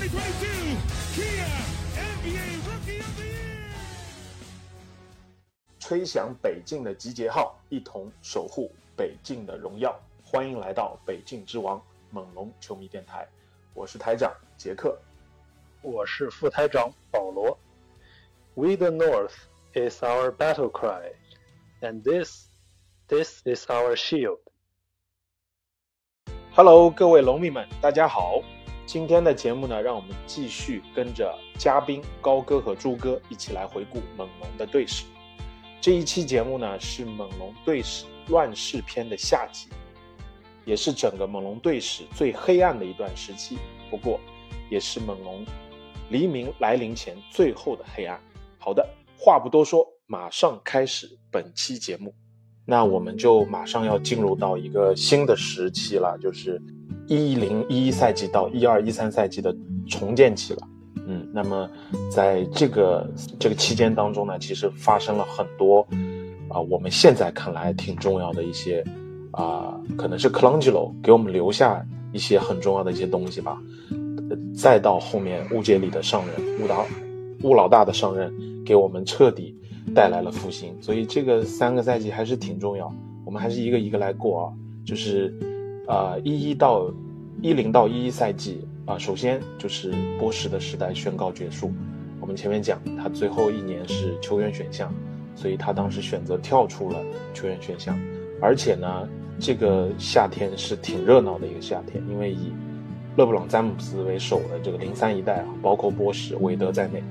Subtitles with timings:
[0.00, 0.06] 21-2022
[1.14, 1.44] Kia
[1.94, 3.68] NBA Rookie of the Year!
[5.78, 9.94] 吹响北境的集结号，一同守护北境的荣耀。
[10.24, 13.28] 欢迎来到北境之王猛龙球迷电台，
[13.74, 14.98] 我是台长杰克。
[15.82, 17.58] 我是副台长保罗。
[18.54, 19.34] We the North
[19.74, 21.12] is our battle cry,
[21.82, 22.46] and this,
[23.06, 24.38] this is our shield.
[26.54, 28.42] Hello，各位龙迷们，大家好。
[28.92, 35.04] 今天的节目呢，让我们继续跟着嘉宾高哥和朱哥一起来回顾猛龙的队史。
[35.80, 39.68] 这一期节目呢，是猛龙队史乱世篇的下集，
[40.64, 43.58] 也是整个猛龙队史最黑暗的一段时期。
[43.92, 44.18] 不过，
[44.68, 45.46] 也是猛龙
[46.08, 48.20] 黎明来临前最后的黑暗。
[48.58, 48.84] 好的，
[49.16, 52.12] 话不多说，马上开始本期节目。
[52.66, 56.60] 那我们就马上要进入到一个新的时期了，就是
[57.16, 59.54] 一零一一赛季到一二一三赛季的
[59.88, 60.68] 重建期了。
[61.08, 61.68] 嗯，那么
[62.08, 65.84] 在这个这个期间当中呢，其实发生了很多
[66.48, 68.84] 啊、我们现在看来挺重要的一些
[69.32, 73.60] 啊、可能是克朗吉罗给我们留下一些很重要的一些东西吧。
[74.54, 76.84] 再到后面乌杰里的上任，乌达
[77.42, 78.32] 乌老大的上任，
[78.64, 79.56] 给我们彻底
[79.92, 80.80] 带来了复兴。
[80.80, 82.92] 所以这个三个赛季还是挺重要，
[83.24, 84.52] 我们还是一个一个来过啊。
[84.84, 85.34] 就是
[85.90, 86.88] 啊，一一到
[87.42, 91.72] 一零到一一赛季啊、首先就是波什的时代宣告结束。
[92.20, 94.92] 我们前面讲，他最后一年是球员选项，
[95.34, 97.00] 所以他当时选择跳出了
[97.34, 97.98] 球员选项。
[98.40, 99.08] 而且呢，
[99.40, 102.52] 这个夏天是挺热闹的一个夏天，因为以
[103.16, 107.02] 勒布朗·詹姆斯为首的这个零三一代啊，包括波什、韦德在内，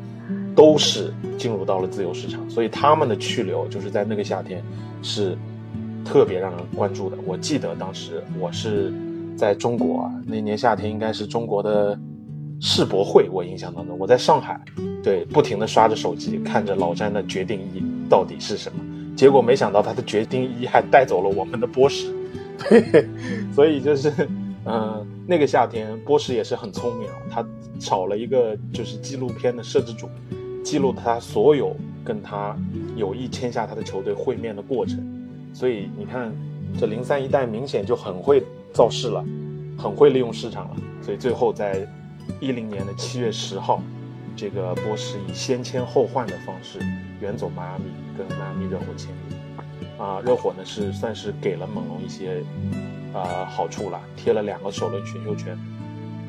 [0.55, 4.63] 都是进入到了自由市场，所以他们的去留就是在那个夏天
[5.01, 5.37] 是
[6.09, 7.17] 特别让人关注的。
[7.25, 8.91] 我记得当时我是
[9.37, 11.97] 在中国啊，那年夏天应该是中国的
[12.59, 14.59] 世博会，我印象当中我在上海，
[15.03, 18.83] 对，不停的刷着手机，看着老詹的决定一到底是什么，
[19.15, 22.11] 结果没想到他的决定一还带走了我们的波什，
[22.67, 23.07] 对，
[23.53, 24.11] 所以就是。
[24.65, 27.45] 嗯，那个夏天，波什也是很聪明啊，他
[27.79, 30.07] 找了一个就是纪录片的摄制组，
[30.63, 32.55] 记录他所有跟他
[32.95, 34.99] 有意签下他的球队会面的过程。
[35.53, 36.31] 所以你看，
[36.79, 38.43] 这零三一代明显就很会
[38.73, 39.23] 造势了，
[39.77, 40.77] 很会利用市场了。
[41.01, 41.87] 所以最后在
[42.39, 43.81] 一零年的七月十号，
[44.35, 46.79] 这个波什以先签后换的方式
[47.21, 47.85] 远走迈阿密，
[48.17, 50.03] 跟迈阿密热火签约。
[50.03, 52.43] 啊，热火呢是算是给了猛龙一些。
[53.11, 55.57] 呃，好处了，贴了两个首轮选秀权，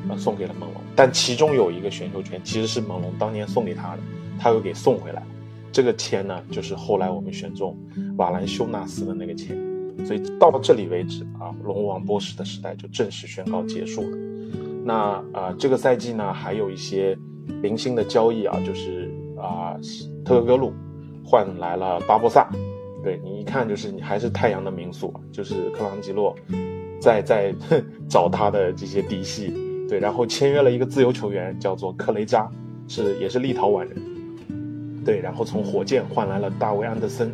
[0.09, 0.81] 呃，送给了猛龙。
[0.95, 3.99] 但其中有一个选秀权其实是猛龙当年送给他的，
[4.39, 5.27] 他又给送回来了。
[5.71, 7.77] 这个签呢，就是后来我们选中
[8.17, 9.55] 瓦兰修纳斯的那个签。
[10.05, 14.17] 所以到了这里为止啊，龙王波什的时代就正式宣告结束了。
[14.83, 17.15] 那啊、呃，这个赛季呢，还有一些
[17.61, 19.77] 零星的交易啊，就是啊、
[20.25, 20.73] 特格鲁
[21.23, 22.49] 换来了巴博萨。
[23.03, 26.35] 对你一看就是你还是太阳的名宿，就是克朗吉洛，
[26.99, 27.53] 在在
[28.07, 29.53] 找他的这些嫡系，
[29.89, 32.49] 对，然后签约了一个自由球员叫做克雷扎，
[32.87, 33.97] 是也是立陶宛人，
[35.05, 37.31] 对，然后从火箭换来了大卫安德森，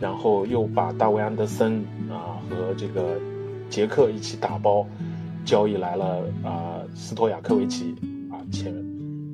[0.00, 3.18] 然后又把大卫安德森啊和这个
[3.68, 4.86] 杰克一起打包
[5.44, 7.94] 交易来了啊斯托亚科维奇
[8.30, 8.72] 啊前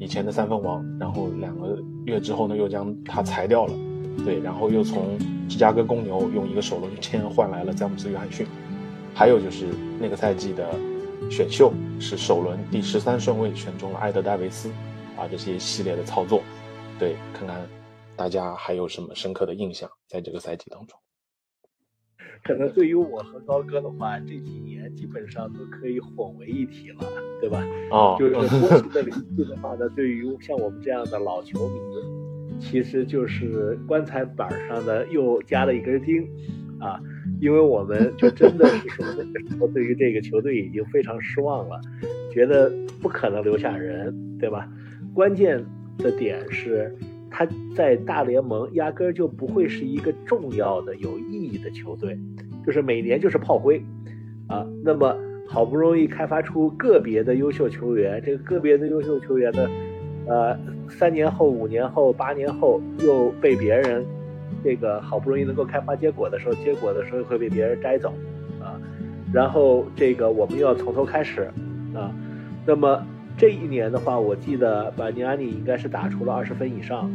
[0.00, 3.72] 以前的三分王，然后两个月之后呢又将他裁掉了。
[4.24, 5.16] 对，然后又从
[5.48, 8.44] 芝加哥公牛用一个首轮签换来了詹姆斯·约翰逊，
[9.14, 9.66] 还有就是
[10.00, 10.68] 那个赛季的
[11.30, 14.70] 选秀是首轮第十三顺位选中了埃德戴维斯，
[15.16, 16.42] 啊，这些系列的操作，
[16.98, 17.66] 对，看看
[18.16, 20.98] 大家还有什么深刻的印象在这个赛季当中。
[22.44, 26.98] 可能对于我和高哥的话，这几年基本上都可以混为一体了，
[27.40, 27.64] 对吧？
[27.90, 36.28] 哦，就是波什 的领域的话呢，对于像我们这样的老球迷，其实就是棺材板上的又加了一根钉，
[36.80, 37.00] 啊，
[37.40, 41.80] 因为我们就真的是说那个时候对于这个球队已经非常失望了，
[42.32, 44.68] 觉得不可能留下人，对吧？
[45.14, 45.64] 关键
[45.98, 46.94] 的点是，
[47.30, 52.18] 他在大联盟压根儿就不会是一个重要的、有意义的球队，
[52.64, 53.82] 就是每年就是炮灰，
[54.46, 55.16] 啊，那么
[55.46, 59.68] 好不容易开发出个别的优秀球员，这个个别的优秀球员呢？
[60.26, 60.54] 呃，
[60.90, 64.04] 三年后、五年后、八年后又被别人
[64.62, 68.12] 这个好不容易能够开花结果的时候，结果的时候会被别人摘走
[68.60, 68.78] 啊，
[69.32, 71.50] 然后这个我们又要从头开始
[71.94, 72.14] 啊。
[72.66, 73.02] 那么
[73.38, 77.08] 这一年的话，我记得巴尼安尼应该是打出了二十分以上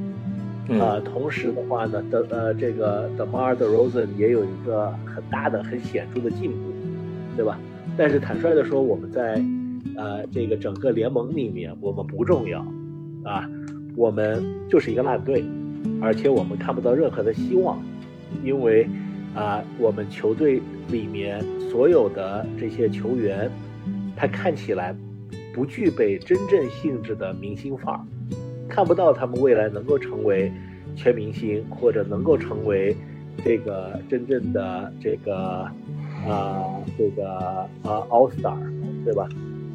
[0.80, 0.98] 啊。
[1.04, 6.72] 同时的话呢，的呃这个 d e m a r d e Rosen 也有一个很大的、很显著的进步，
[7.36, 7.60] 对吧？
[7.98, 9.44] 但是坦率的说，我们在
[9.98, 12.66] 呃这个整个联盟里面，我们不重要。
[13.26, 13.50] 啊，
[13.98, 15.44] 我们就是一个烂队，
[16.02, 17.82] 而且我们看不到任何的希望，
[18.44, 18.88] 因为
[19.36, 23.52] 啊，我们球队里面所有的这些球员，
[24.16, 24.96] 他看起来
[25.54, 28.02] 不具备真正性质的明星范儿，
[28.68, 30.52] 看不到他们未来能够成为
[30.96, 32.96] 全明星，或者能够成为
[33.46, 35.70] 这个真正的这个
[36.28, 37.30] 啊这个
[37.84, 38.58] 啊 All Star，
[39.06, 39.28] 对吧？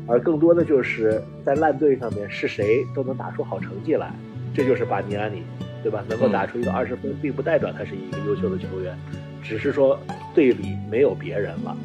[0.06, 4.10] 而更多的就是在烂队上面是谁都能打出好成绩来，
[4.54, 5.42] 这就是巴尼安尼，
[5.82, 6.02] 对吧？
[6.08, 8.96] 能够打出一个二十分，并不代表他是一个优秀的球员，
[9.42, 10.00] 只是说
[10.34, 11.76] 队里没有别人了。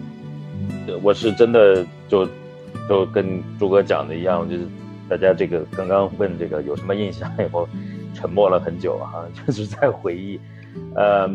[1.01, 2.25] 我是真的就
[2.87, 4.65] 就跟朱哥讲的一样，就是
[5.09, 7.67] 大家这个刚刚问这个有什么印象以后，
[8.13, 10.39] 沉默了很久啊， 就是在回忆。
[10.95, 11.29] 呃，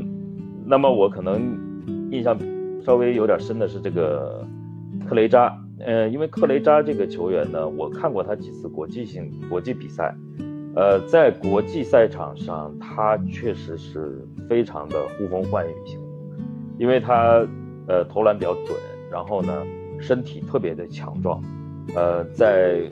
[0.67, 1.56] 那么我可能
[2.11, 2.38] 印象
[2.85, 4.44] 稍微有点深的是这个
[5.08, 5.56] 克雷扎。
[5.81, 10.12] 呃，因为克雷扎这个球员呢，我看过他几次国际性国际比赛，
[10.75, 16.00] 呃，在国际赛场上，他确实是非常的呼风唤雨型，
[16.79, 17.46] 因为他
[17.87, 18.76] 呃投篮比较准，
[19.08, 19.52] 然后呢
[20.00, 21.42] 身体特别的强壮，
[21.94, 22.82] 呃，在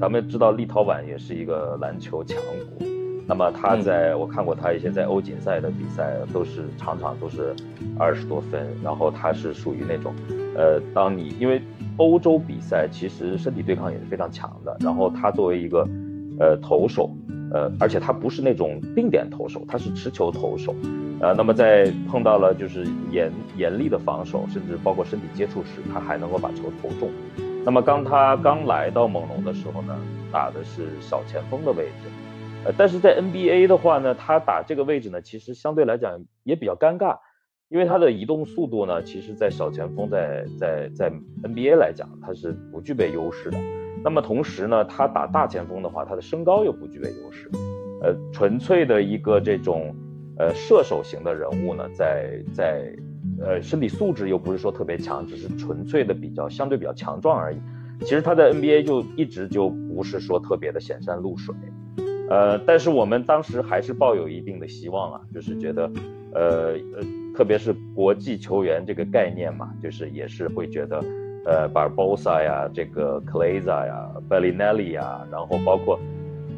[0.00, 2.36] 咱们知道立陶宛也是一个篮球强
[2.78, 2.86] 国，
[3.26, 7.54] 那么他在我看过他一些在欧锦赛的比赛，都是场场都是
[7.98, 10.14] 二十多分，然后他是属于那种，
[10.54, 11.60] 呃，当你因为。
[11.96, 15.86] 欧洲比赛其实身体对抗也是非常强的，然后他作为一个，
[16.40, 17.10] 呃投手，
[17.52, 20.74] 呃而且他不是那种定点投手，他是持球投手，
[21.20, 27.10] 呃那么在碰到了就是严严厉的防守，甚至包括身体接触时，他还能够把球投中。
[27.64, 29.96] 那么刚他刚来到猛龙的时候呢，
[30.32, 32.08] 打的是小前锋的位置，
[32.64, 37.18] 呃但是在 NBA 的话呢，他打这个位置呢，其实相对来讲也比较尴尬。
[37.68, 41.08] 因为他的移动速度呢，其实，在小前锋在在在
[41.44, 43.58] NBA 来讲，他是不具备优势的。
[44.02, 47.50] 那么同时呢，他打大前锋的话，他的身高又不具备优势。
[48.02, 49.94] 呃，纯粹的一个这种
[50.38, 52.92] 呃射手型的人物呢，在在
[53.40, 57.58] 呃身体素质又不是说特别强，只是纯粹的比较相对比较强壮而已。
[58.00, 61.54] 其实他在 NBA 就一直就不是说特别的显山露水。
[62.30, 65.90] 呃，但是我们当时还是抱有一定的希望啊，就是觉得，
[66.34, 67.04] 呃呃。
[67.32, 71.00] 特别是国际球员这个概念嘛，就是也是会觉得，
[71.44, 75.98] 呃，Barbosa 呀，这个 Claza 呀，Bellinelli 呀，然后包括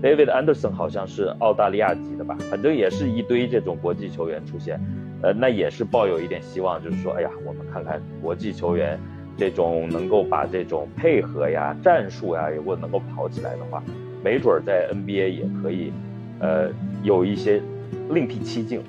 [0.03, 4.81] David Anderson 好像是澳大利亚籍的吧，反正也是一堆这种国际球员出现，
[5.23, 8.99] 呃，那也是抱有一点希望，就是说，哎呀，我们看看国际球员
[9.37, 13.81] 这种能够把这种配合呀、战术呀，如果能够跑起来的话，
[14.25, 15.93] 没准在 NBA 也可以，
[16.41, 16.69] 呃，
[17.05, 17.63] 有一些
[18.11, 18.83] 另辟蹊径。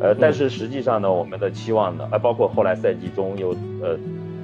[0.00, 3.50] 呃，但是实际上呢，我们的期望呢，呃，包括后来赛季中又
[3.82, 3.98] 呃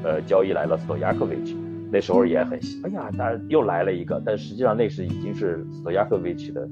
[0.05, 1.57] 呃交易来了斯托亚科维奇，
[1.91, 6.69] 那时候也很，哎呀，但又来了一个，但实际上那时已经是斯托亚科维奇的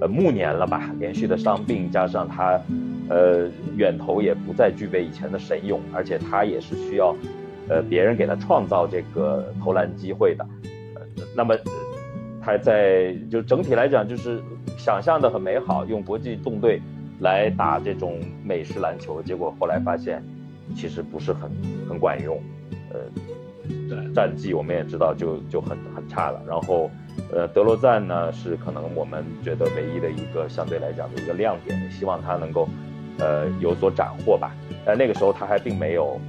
[0.00, 2.60] 呃暮年了吧，连续的伤病加上他
[3.08, 7.16] 呃远投也不再具备以前的神勇，而且他也是需要
[7.68, 10.44] 呃别人给他创造这个投篮机会的，
[10.94, 11.02] 呃，
[11.36, 11.56] 那么
[12.42, 14.40] 他在就整体来讲就是
[14.76, 16.82] 想象的很美好，用国际纵队。
[17.20, 20.22] 来打这种美式篮球，结果后来发现，
[20.74, 21.50] 其实不是很
[21.88, 22.40] 很管用，
[22.92, 23.00] 呃，
[23.88, 26.42] 对战绩我们也知道就就很很差了。
[26.46, 26.90] 然后，
[27.32, 32.68] 呃，德罗赞呢是可能我们觉得唯一的一个相对来讲的一个亮点，希望他能够，
[33.18, 34.54] 呃，有所斩获吧。
[34.84, 36.20] 但那个时候他还并没有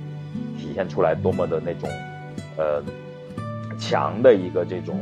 [0.57, 1.89] 体现出来多么的那种，
[2.57, 2.83] 呃，
[3.77, 4.99] 强的一个这种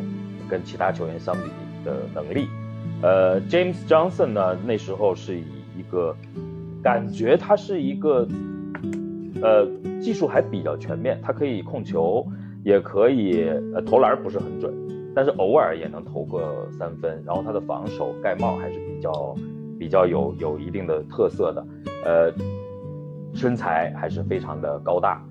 [0.49, 1.49] 跟其他球员相比
[1.83, 2.47] 的能力。
[3.01, 5.45] 呃，James Johnson 呢那时候是以
[5.77, 6.15] 一个
[6.83, 8.27] 感觉，他是一个
[9.41, 9.65] 呃
[9.99, 12.25] 技术还比较全面，他可以控球，
[12.63, 14.73] 也可以呃投篮不是很准，
[15.15, 17.21] 但是偶尔也能投个三分。
[17.25, 19.35] 然后他的防守盖帽还是比较
[19.79, 21.65] 比较有有一定的特色的，
[22.05, 22.33] 呃，
[23.33, 25.21] 身材还是非常的高大，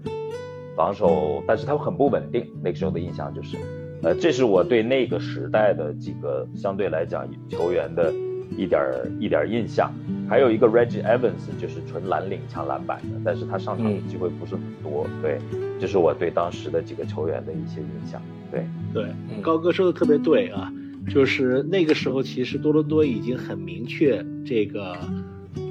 [0.76, 2.46] 防守，但是他很不稳定。
[2.62, 3.56] 那个时候的印象就是，
[4.02, 8.12] 呃，这是我对那个时代的几个相对来讲球员的。
[8.56, 9.92] 一点儿一点儿印象，
[10.28, 15.06] 还有一个 Reggie Evans 就是纯蓝领抢篮板的，但是他上场的机会不是很多。
[15.22, 15.38] 对，
[15.80, 18.20] 这是我对当时的几个球员的一些印象。
[18.50, 19.06] 对对，
[19.42, 20.72] 高哥说的特别对啊，
[21.12, 24.96] 就是那个时候，其实多伦多已经很明确这个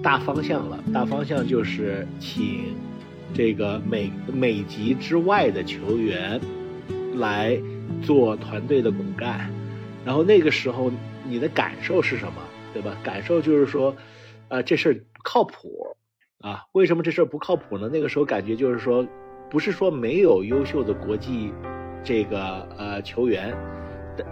[0.04, 0.78] 大方向了。
[0.94, 2.76] 大方向就是请
[3.34, 6.40] 这个美美籍之外的球员
[7.16, 7.58] 来
[8.04, 9.50] 做团队的骨干。
[10.06, 10.92] 然后那个时候
[11.28, 12.34] 你的感受是什么？
[12.76, 12.98] 对吧？
[13.02, 13.96] 感受就是说，
[14.50, 15.96] 啊，这事儿靠谱
[16.42, 16.66] 啊。
[16.74, 17.90] 为什么这事儿不靠谱呢？
[17.90, 19.08] 那个时候感觉就是说，
[19.50, 21.54] 不是说没有优秀的国际
[22.04, 23.56] 这个呃球员。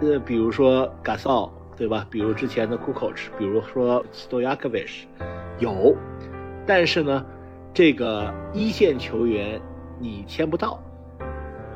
[0.02, 2.06] 呃，比如说 Gasol，对吧？
[2.10, 5.04] 比如之前的 Kukoc，比如说 stojakovich
[5.58, 5.96] 有，
[6.66, 7.24] 但是呢，
[7.72, 9.58] 这个一线球员
[9.98, 10.78] 你签不到，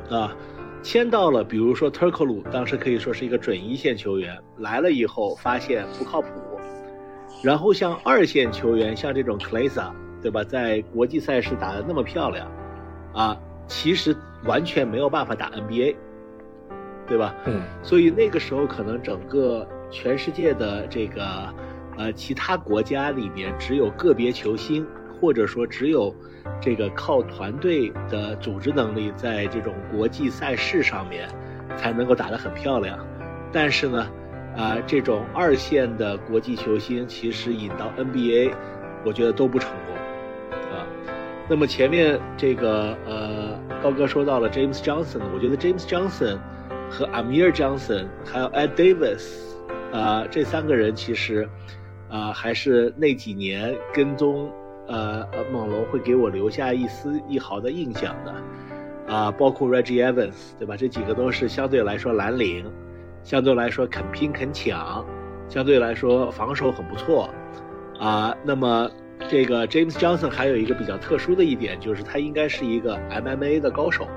[0.07, 0.35] 啊，
[0.83, 6.27] 签到了，比如说 Turkolu，当时可以说是一个准一线球员，来了以后发现不靠谱，
[7.41, 9.91] 然后像二线球员，像这种 Klasa，
[10.21, 10.43] 对吧？
[10.43, 12.51] 在国际赛事打得那么漂亮，
[13.13, 15.95] 啊，其实完全没有办法打 NBA。
[17.07, 17.33] 对吧？
[17.45, 21.51] 嗯，所以那个时候可能整个全世界的这个，
[21.97, 24.85] 呃，其他国家里面只有个别球星，
[25.19, 26.15] 或者说只有
[26.61, 31.27] 这个靠团队的组织能力，在这种国际赛事上面
[31.75, 32.99] 才能够打得很漂亮。
[33.51, 34.07] 但是呢，
[34.59, 38.51] 啊，这种二线的国际球星其实引到 NBA，
[39.05, 39.95] 我觉得都不成功
[40.75, 40.85] 啊。
[41.47, 46.37] 那么前面这个呃高哥说到了 James Johnson，我觉得 James Johnson。
[46.91, 49.23] 和 Amir Johnson 还有 Ed Davis，
[49.93, 51.47] 啊，这三个人其实，
[52.09, 54.51] 啊，还是那几年跟踪
[54.87, 60.75] 呃呃猛龙会给我留下一丝一毫的印象的，啊，包括 Reggie Evans，对吧？
[60.75, 62.65] 这几个都是相对来说蓝领，
[63.29, 65.05] 相对来说肯拼肯抢，
[65.47, 67.29] 相对来说防守很不错，
[67.99, 68.89] 啊，那么
[69.29, 74.07] 这个 James Johnson 还有一个比较特殊的一点，就是他应该是一个 MMA 的高手，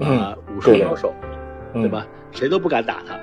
[0.00, 1.14] 啊，武术高手。
[1.74, 2.06] 对吧？
[2.32, 3.20] 谁都不敢打他，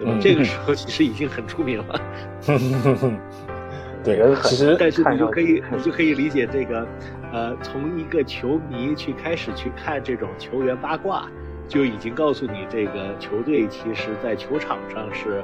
[0.00, 0.18] 对吧？
[0.20, 2.00] 这个时候其实已经很出名了。
[4.02, 6.84] 对，其实但是你就可以，你就可以理解这个，
[7.32, 11.28] 呃，从一个球迷去开始去看这种球员八卦，
[11.72, 15.42] 就已经告诉你这个球队其实在球场上是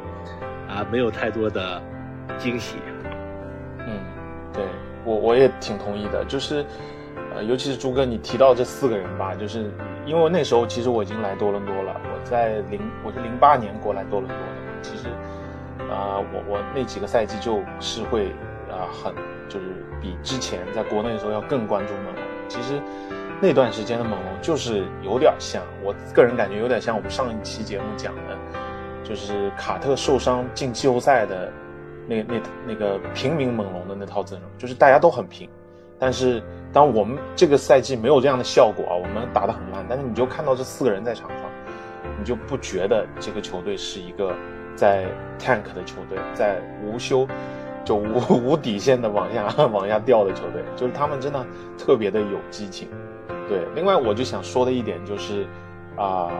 [0.68, 1.82] 啊没有太多的
[2.36, 2.76] 惊喜。
[3.78, 3.98] 嗯，
[4.52, 4.62] 对
[5.06, 6.62] 我我也挺同意的，就是
[7.34, 9.70] 呃，尤其是朱哥你提到这四个人吧，就是
[10.04, 11.98] 因为那时候其实我已经来多伦多了。
[12.04, 14.82] 我在零，我是零八年过来多伦多的。
[14.82, 15.08] 其实，
[15.90, 18.26] 啊，我我那几个赛季就是会
[18.70, 19.14] 啊，很
[19.48, 19.66] 就是
[19.98, 22.22] 比之前在国内的时候要更关注猛龙。
[22.48, 22.80] 其实
[23.40, 28.36] 那段时间的猛龙就是有点像，我个人感觉有点像我们上一期节目讲的，
[29.04, 31.52] 就是卡特受伤进季后赛的
[32.06, 35.48] 那那那个平民猛龙的那套阵容，就是大家都很平。
[35.98, 36.42] 但是
[36.72, 41.38] 当我们这个赛季没有这样的效果啊，我们打得很烂，但是你就看到这四个人在场上。
[42.18, 44.34] 你就不觉得这个球队是一个
[44.74, 45.04] 在
[45.38, 47.28] tank 的球队，在无休
[47.84, 52.88] 就无无底线的往下 往下掉的球队，就是他们真的特别的有激情。
[53.48, 55.46] 对，另外我就想说的一点就是，
[55.96, 56.30] 啊，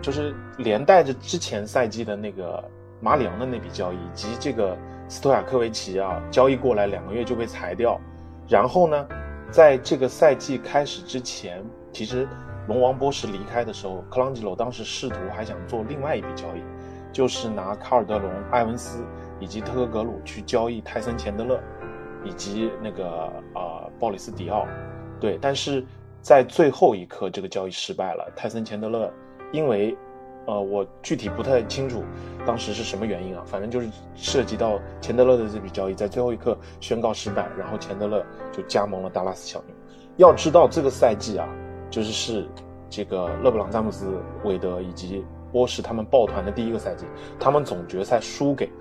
[0.00, 2.62] 就是连带着之前赛季的那个
[3.00, 4.76] 马里昂的那笔交易，以及这个
[5.08, 8.00] 斯托亚科维奇啊，交易过来两个月就被裁掉，
[8.48, 9.06] 然后呢，
[9.50, 12.28] 在这个赛季开始之前，其实。
[12.66, 16.62] 龙王波什离开的时候，克朗吉罗当时试图还想做另外一笔交易，
[17.12, 19.04] 就是拿卡尔德隆、埃文斯
[19.38, 21.60] 以及特格鲁去交易泰森钱德勒，
[22.24, 24.66] 以及那个啊鲍里斯迪奥。
[25.20, 25.84] 对，但是
[26.24, 28.32] 在最后一刻这个交易失败了。
[28.34, 29.12] 泰森钱德勒
[29.52, 29.94] 因为，
[30.46, 32.02] 呃，我具体不太清楚
[32.46, 39.76] 当时是什么原因啊，反正就是涉及到钱德勒的这笔交易在最后一刻宣告失败，然后钱德勒就加盟了达拉斯小牛。
[40.16, 41.46] 要知道这个赛季啊。
[41.90, 42.48] 就是是
[42.90, 47.06] 这个勒布朗詹姆斯、韦德以及波什他们抱团的第一个赛季，
[47.38, 48.72] 他们总决赛输给的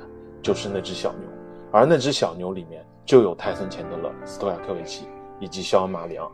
[0.41, 1.29] 就是那只小牛，
[1.71, 5.05] 而那只小牛里面就有泰森钱德勒、斯托亚科维奇
[5.39, 6.31] 以及肖恩马里昂，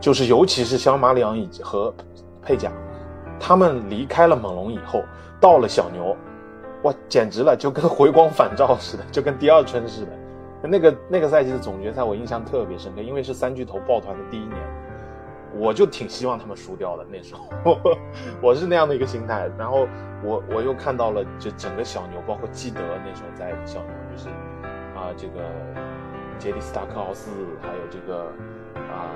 [0.00, 1.92] 就是尤其是肖恩马里昂以及和
[2.42, 2.70] 佩贾，
[3.38, 5.02] 他们离开了猛龙以后，
[5.40, 6.16] 到了小牛，
[6.82, 10.10] 哇，简直了，就跟回光返照似的，就跟第二春似的。
[10.62, 14.58] 那个那个赛季的总决赛我印象特别深刻，因为是三巨头抱团的第一年。
[15.54, 17.48] 我就挺希望他们输掉的那时候，
[18.42, 19.50] 我是那样的一个心态。
[19.58, 19.88] 然后
[20.22, 24.28] 我我又看到了，就整个小牛，包括基德那时候在小牛，就是
[24.94, 25.40] 啊这个
[26.38, 27.30] 杰里斯塔克奥斯，
[27.62, 28.24] 还有这个
[28.74, 29.08] 啊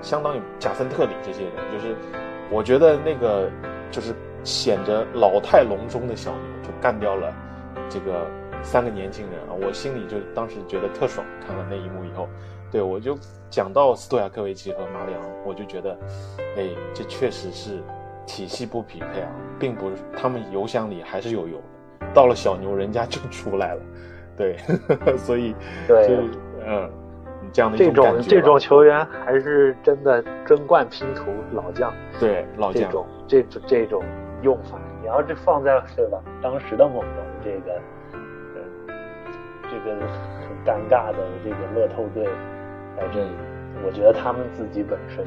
[0.00, 1.94] 相当于贾森特里这些人，就是
[2.50, 3.50] 我觉得那个
[3.90, 4.14] 就是
[4.44, 7.32] 显着老态龙钟的小牛，就干掉了
[7.88, 8.26] 这个
[8.62, 9.54] 三个年轻人啊！
[9.60, 12.28] 我心里就当时觉得特爽，看了那一幕以后。
[12.70, 15.98] 对，我就讲到斯托亚科维奇和马里昂，我就觉得，
[16.56, 17.82] 哎，这确实是
[18.26, 21.56] 体系不匹配啊，并不是他们油箱里还是有油
[22.00, 23.80] 的，到了小牛人家就出来了，
[24.36, 24.58] 对，
[25.16, 25.54] 所以
[25.86, 26.20] 对，
[26.66, 26.90] 嗯，
[27.52, 32.82] 这样的这种这种球员还是真的争冠拼图老将，对老将。
[32.82, 34.04] 这种这种这种
[34.42, 37.80] 用法，你要是放在对吧当时的猛龙这个
[38.52, 38.94] 呃
[39.64, 39.96] 这个
[40.40, 42.24] 很尴尬的这个乐透队
[42.96, 43.30] 在这里，
[43.84, 45.24] 我觉得他们自己本身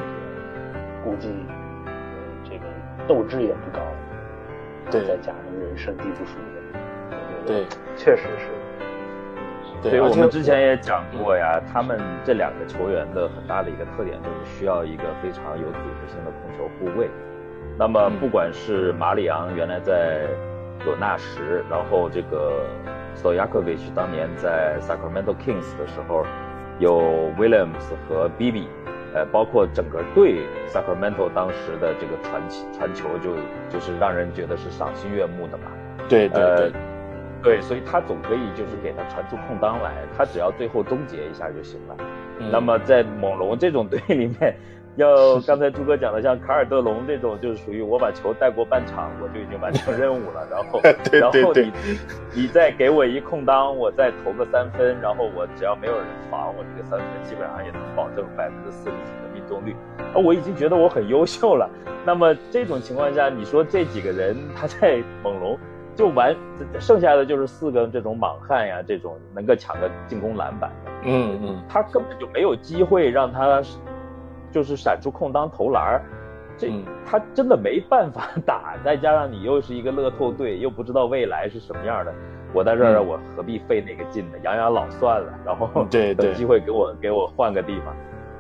[1.04, 1.30] 估计
[1.86, 1.92] 呃
[2.44, 2.66] 这个
[3.08, 3.80] 斗志也不高。
[4.90, 8.61] 对，再加上人生地不熟的，对，确实是。
[9.82, 17.10] 对，我们之前也讲过呀，他们这两个球员的很大的一个特点就是需要一个非常有组织性的控球护卫。
[17.78, 20.28] 那么不管是马里昂原来在
[20.86, 22.66] 有纳什，然后这个
[23.16, 26.26] 斯托亚科维奇当年在 Sacramento Kings 的时候
[26.80, 28.68] 有 Williams 和 BB。
[29.14, 33.36] 呃，包括整个队 Sacramento 当时的这个传传球，就
[33.68, 35.66] 就是让人觉得是赏心悦目的嘛。
[36.08, 36.72] 对对对，
[37.44, 41.96] 对，所以他总可以就是给他传出空当来，他只要最后终结一下就行了。
[42.52, 44.56] 那么在猛龙这种队里面。
[44.98, 50.46] 要刚才朱哥讲的，像卡尔德隆这种，就是属于我把球带过半场，我就已经完成任务了。
[50.52, 50.82] 然后，
[51.18, 51.72] 然后你
[52.36, 59.74] 你再给我一空当，我再投个三分，然后我只要没有人防，我这个三分基本上也能保证百分之四十几的命中率。
[60.14, 61.70] 啊，我已经觉得我很优秀了。
[62.06, 65.58] 那么这种情况下，你说这几个人他在猛龙
[65.96, 66.36] 就完，
[66.80, 73.62] 剩下的就是四个这种莽汉呀，这种能够抢个进攻篮板的，嗯嗯，他根本就没有机会让他。
[74.54, 76.04] 就是闪出空当投篮儿，
[76.58, 76.70] 这
[77.06, 78.76] 他真的没办法打。
[78.84, 82.14] 再加上你又是一个乐透队，又不知道未来是什么样的，
[82.54, 84.38] 我在这儿我何必费那个劲呢？
[84.44, 85.70] 养养老算了，然后
[86.18, 87.96] 等机会给我给我换个地方。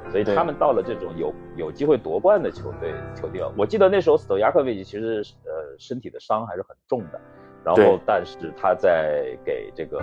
[0.09, 7.21] 所以他们到了这种有有机会夺冠的球队球队，我记得那时候斯托亚科维奇其实呃身体的伤还是很重的，
[7.63, 9.99] 然后但是他在给这个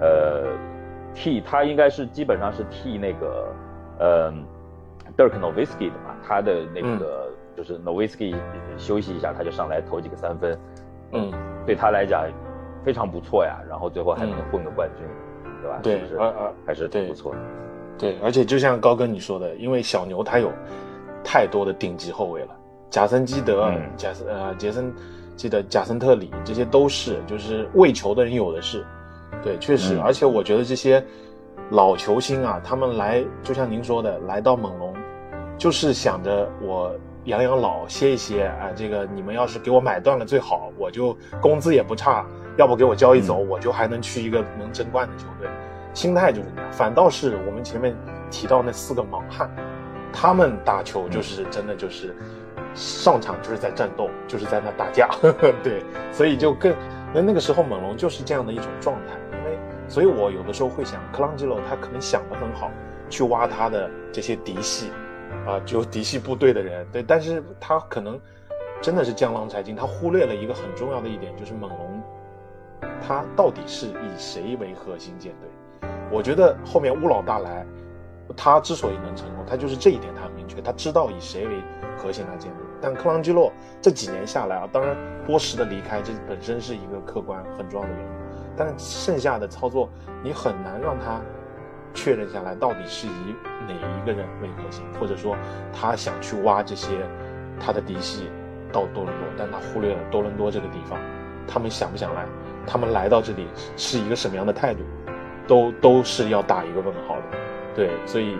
[0.00, 0.46] 呃
[1.14, 3.54] 替他应该是基本上是替那个
[3.98, 4.32] 呃。
[5.18, 8.34] Dirk Nowitzki 的嘛，他的那个就是 Nowitzki
[8.76, 10.58] 休息一下，他就上来投几个三分，
[11.12, 11.30] 嗯，
[11.64, 12.26] 对他来讲
[12.82, 13.60] 非常不错呀。
[13.68, 15.06] 然后最后还能混个冠军，
[15.60, 15.78] 对吧？
[15.82, 17.38] 对，而而还是挺不错的。
[17.96, 20.50] 对，而且就像高哥你说的，因为小牛他有
[21.22, 22.56] 太多的顶级后卫了，
[22.90, 24.92] 贾森基德、贾森呃杰森
[25.36, 28.84] 记得贾森特里这些都是，就是为球的人有的是。
[29.42, 31.04] 对，确实，而且我觉得这些
[31.70, 34.94] 老球星啊，他们来就像您说的，来到猛龙。
[35.56, 36.94] 就是想着我
[37.26, 45.48] 养养老歇一歇啊，这个你们要是给我买断了最好，我就工资也不差，要不给我交易走，我就还能去一个能争冠的球队。
[45.92, 46.72] 心态就是这样。
[46.72, 47.94] 反倒是我们前面
[48.30, 49.48] 提到那四个莽汉，
[50.12, 52.16] 他们打球就是真的就是
[52.74, 55.08] 上场就是在战斗，就是在那打架。
[55.62, 56.74] 对，所以就更
[57.12, 59.38] 那那个时候猛龙就是这样的一种状态。
[59.38, 62.70] 因为所以我有的时候会想，克朗基罗他可能想的很好，
[63.08, 64.90] 去挖他的这些嫡系。
[65.46, 68.18] 啊，就嫡系部队的人，对，但是他可能
[68.80, 72.02] 真的是江郎才尽，他忽略了一个很重要的一点，就是猛龙，
[73.06, 75.90] 他到底是以谁为核心舰队？
[76.10, 77.66] 我觉得后面乌老大来，
[78.36, 81.60] 他之所以能成功，他就是这一点他很明确，他知道以谁为
[81.96, 82.56] 核心来建立。
[82.80, 88.12] 但克朗基洛这几年下来啊，当然波什的离开这本身是一个客观很重要的原因，
[88.56, 89.88] 但剩下的操作
[90.22, 91.20] 你很难让他。
[91.96, 93.36] 确认下来到底是以
[93.68, 95.36] 哪一个人为核心，或者说
[95.72, 96.88] 他想去挖这些
[97.60, 98.28] 他的嫡系
[98.72, 100.98] 到多伦多，但他忽略了多伦多这个地方，
[101.46, 102.26] 他们想不想来？
[102.66, 104.80] 他们来到这里是一个什么样的态度？
[105.46, 107.38] 都都是要打一个问号的。
[107.76, 108.38] 对，所以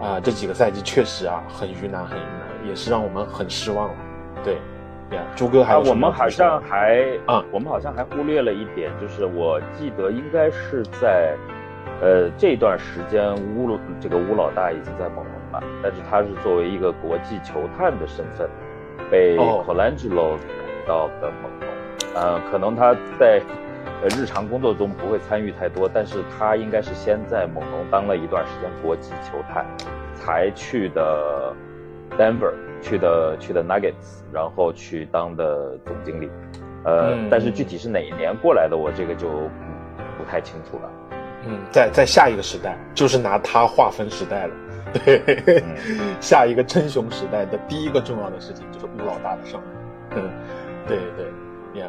[0.00, 3.94] 啊，这几个赛季确实啊很鱼难，很鱼难，也是让我们很失望了。
[4.44, 4.54] 对，
[5.16, 11.36] 呀，朱哥还有我们好像还啊，我们好像还忽略了一点，就是我记得应该是在。
[12.00, 18.48] 呃，这段时间乌这个乌老大已经在猛龙了，但是他是作为一个国际球探的身份，
[19.10, 20.36] 被 Colangelo
[20.86, 21.68] 到的猛龙。
[22.14, 23.42] 呃，可能他在
[24.02, 29.66] 呃日常工作中不会参与太多，但是他应该是先在猛龙当了一段时间国际球探，
[30.14, 31.54] 才去的
[32.16, 36.30] Denver，去的去的 Nuggets，然后去当的总经理。
[36.84, 39.28] 呃，但是具体是哪一年过来的，我这个就
[40.16, 40.90] 不太清楚了。
[41.46, 44.54] 嗯，在在下一个时代，就是拿他划分时代了。
[45.04, 45.62] 对，
[46.20, 50.16] 下一个真雄时代的第一个重要的事情就是吴老大的上任。
[50.24, 50.30] 嗯，
[50.86, 51.88] 对对，呀，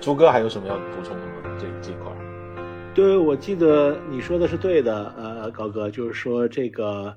[0.00, 1.32] 朱哥还有什么要补充的吗？
[1.58, 2.12] 这这块？
[2.94, 5.12] 对，我记得你说的是对的。
[5.18, 7.14] 呃，高哥就是说这个，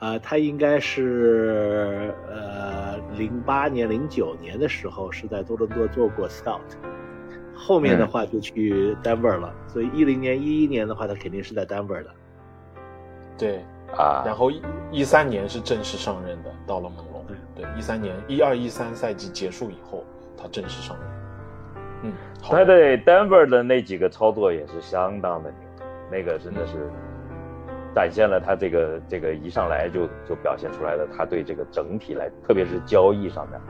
[0.00, 6.60] 呃，他应该是呃零八年、零九年的时候是在多伦多做过 scout，
[7.54, 12.10] 后面的话就去 Denver 了，所以一零年、一一年的话，他肯定是在 Denver 的。
[13.38, 13.64] 对，
[13.96, 17.24] 啊，然后一一三年是正式上任的，到了猛龙。
[17.54, 20.04] 对，一三年一二一三赛季结束以后，
[20.36, 21.21] 他正式上任。
[22.02, 22.56] 嗯，好。
[22.56, 26.74] 他对 Denver 的那几个操作也是相当的牛，那个真的是
[27.94, 33.60] 展现了他这个这个一上来就就表现出来的，他对这个整体来，特别是交易上面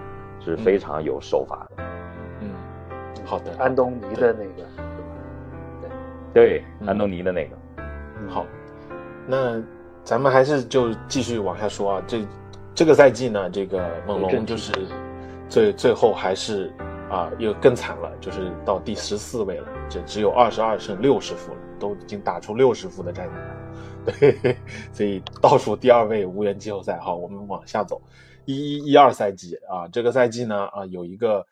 [0.40, 1.84] 是非常有手法的。
[2.40, 2.50] 嗯，
[3.24, 4.68] 好的，安东尼的那个，
[6.32, 6.88] 对，嗯。
[6.88, 7.56] 安东尼的那个，
[8.28, 8.46] 好，
[9.26, 9.62] 那
[10.02, 12.02] 咱们还是就继续往下说啊。
[12.06, 12.24] 这
[12.74, 14.72] 这个赛季呢，这个猛龙就是
[15.48, 16.72] 最最后还是
[17.12, 24.16] 啊又更惨了，就是到第十四位了，这只有二十二胜六十负了，都已经打出六十负的战绩了。
[24.18, 24.56] 对，
[24.92, 26.98] 所以倒数第二位无缘季后赛。
[26.98, 28.00] 好，我们往下走。
[28.44, 31.46] 一一一二赛季啊，这个赛季呢啊有一个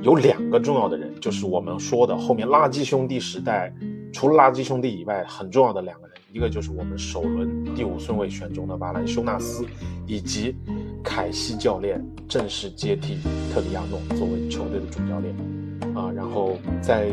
[0.00, 3.70] 有两个重要的人，就是我们说的后面垃圾兄弟时代，
[4.14, 9.66] 除了垃圾兄弟以外很重要的两个人，一个就是我们首轮第五顺位选中的瓦兰修纳斯，
[10.06, 10.56] 以及
[11.02, 13.18] 凯西教练正式接替
[13.52, 15.34] 特里亚诺作为球队的主教练
[15.94, 16.10] 啊。
[16.14, 17.08] 然后在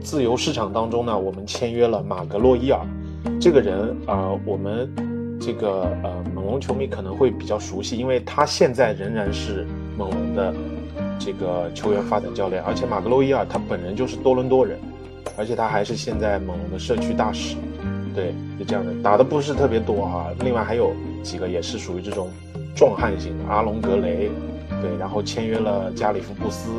[0.00, 2.80] 自由市场当中呢，我们签约了马格洛伊尔
[3.40, 4.88] 这个人啊、我们。
[5.44, 9.66] 这个呃，猛龙球迷可能会比较熟悉，因为他现在仍然是
[9.98, 10.54] 猛龙的
[11.18, 14.78] 这个球员发展教练，而且马格洛伊尔他本人就是多伦多人，
[15.36, 17.56] 而且他还是现在猛龙的社区大使，
[18.14, 20.92] 对，就这样的，打的不是特别多哈、另外还有
[21.24, 22.30] 几个也是属于这种
[22.74, 24.30] 壮汉型的，阿隆格雷，
[24.80, 26.70] 对，然后签约了加里夫布斯，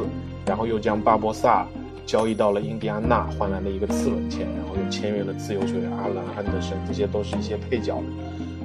[0.45, 1.65] 然后又将巴博萨
[2.05, 8.01] 交易到了印第安纳，换来了一个次轮签，然后又签约了自由球员阿兰安德森，这些都是一些配角。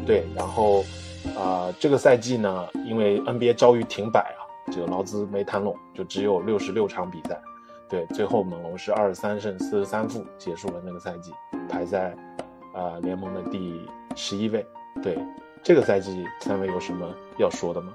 [0.06, 0.82] 对，然后，
[1.36, 4.40] 啊、这个赛季呢，因为 NBA 遭遇停摆啊，
[4.72, 7.38] 这个劳资没谈拢，就只有六十六场比赛。
[7.90, 11.32] 对，最后猛龙是二十三胜四十三负结束了那个赛季，
[11.68, 12.16] 排在
[12.74, 13.80] 啊、联盟的第
[14.16, 14.66] 十一位。
[15.02, 15.18] 对，
[15.62, 17.06] 这个赛季三位有什么
[17.38, 17.92] 要说的吗？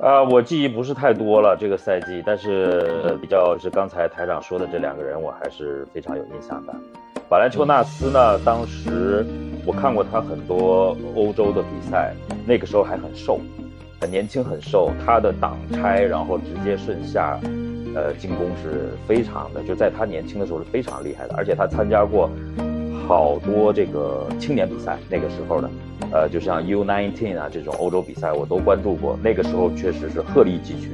[0.00, 6.74] 啊，我记忆不是太多了这个赛季，但是比较是刚才台长说的这两个人，我还是非常有印象的。
[7.28, 9.24] 法兰丘纳斯呢，当时
[9.64, 12.14] 我看过他很多欧洲的比赛，
[12.46, 13.40] 那个时候还很瘦，
[14.00, 14.90] 很年轻，很瘦。
[15.06, 17.40] 他的挡拆，然后直接顺下，
[17.94, 22.28] 呃，进攻是非常的，就在他年轻的时候是非常厉害的，而且他参加过
[23.06, 25.70] 好多这个青年比赛，那个时候的，
[26.12, 30.90] 呃，就像 U19 啊这种欧洲比赛我都关注过，那个时候确实是鹤立鸡群。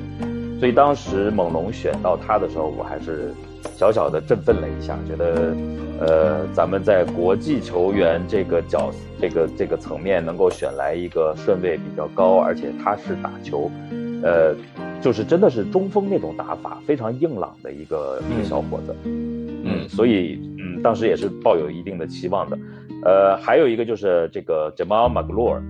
[0.59, 3.33] 所以当时猛龙选到他的时候，我还是
[3.77, 5.55] 小小的振奋了一下，觉得，
[6.01, 8.90] 呃，咱们在国际球员这个角
[9.21, 13.71] 这个这个层面能够选来一个顺位比较高，而且他是打球，
[14.25, 14.53] 呃，
[15.01, 22.59] 就是真的是中锋那种打法，非常硬朗的一个一个小伙子，嗯，所以嗯，当时也是抱有一定的期望的，
[23.05, 25.62] 呃，还有一个就是这个 Jamal McLure。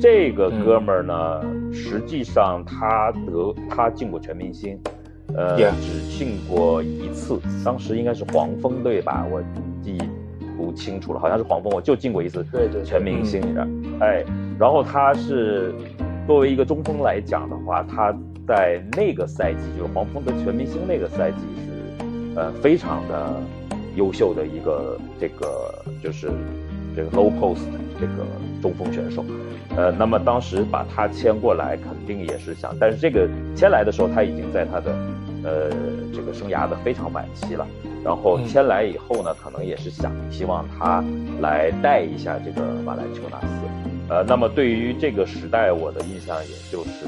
[0.00, 4.78] 这个哥们儿呢，实际上他得他进过全明星，
[5.34, 9.42] 呃只进过一次，当时应该是黄蜂队吧，我
[9.82, 10.00] 记忆
[10.56, 14.24] 不清楚了，好像是黄蜂，我就进过一次对对全明星的，哎，
[14.56, 15.74] 然后他是
[16.28, 23.42] 作为一个中锋来讲的话，他在那个赛季就是黄蜂的全明星那个赛季是呃非常的
[23.96, 26.30] 优秀的一个这个就是
[26.94, 27.60] 这个 low post
[27.98, 28.26] 这个
[28.62, 29.24] 中锋选手。
[29.76, 34.92] 呃，那么当时把他签过来，肯定也是想，但是这个签来的时候，他已经在他的
[35.44, 35.70] 呃
[36.12, 37.66] 这个生涯的非常晚期了。
[38.04, 41.04] 然后签来以后呢，可能也是想希望他
[41.40, 43.46] 来带一下这个瓦兰丘纳斯。
[44.08, 47.06] 呃，那么对于这个时代，我的印象也就是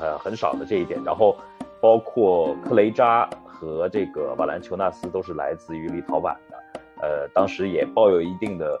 [0.00, 1.00] 呃很少的这一点。
[1.04, 1.36] 然后
[1.80, 8.78] 包括克雷扎和这个瓦兰丘纳斯都是来自于立陶宛的，呃，当时也抱有一定的。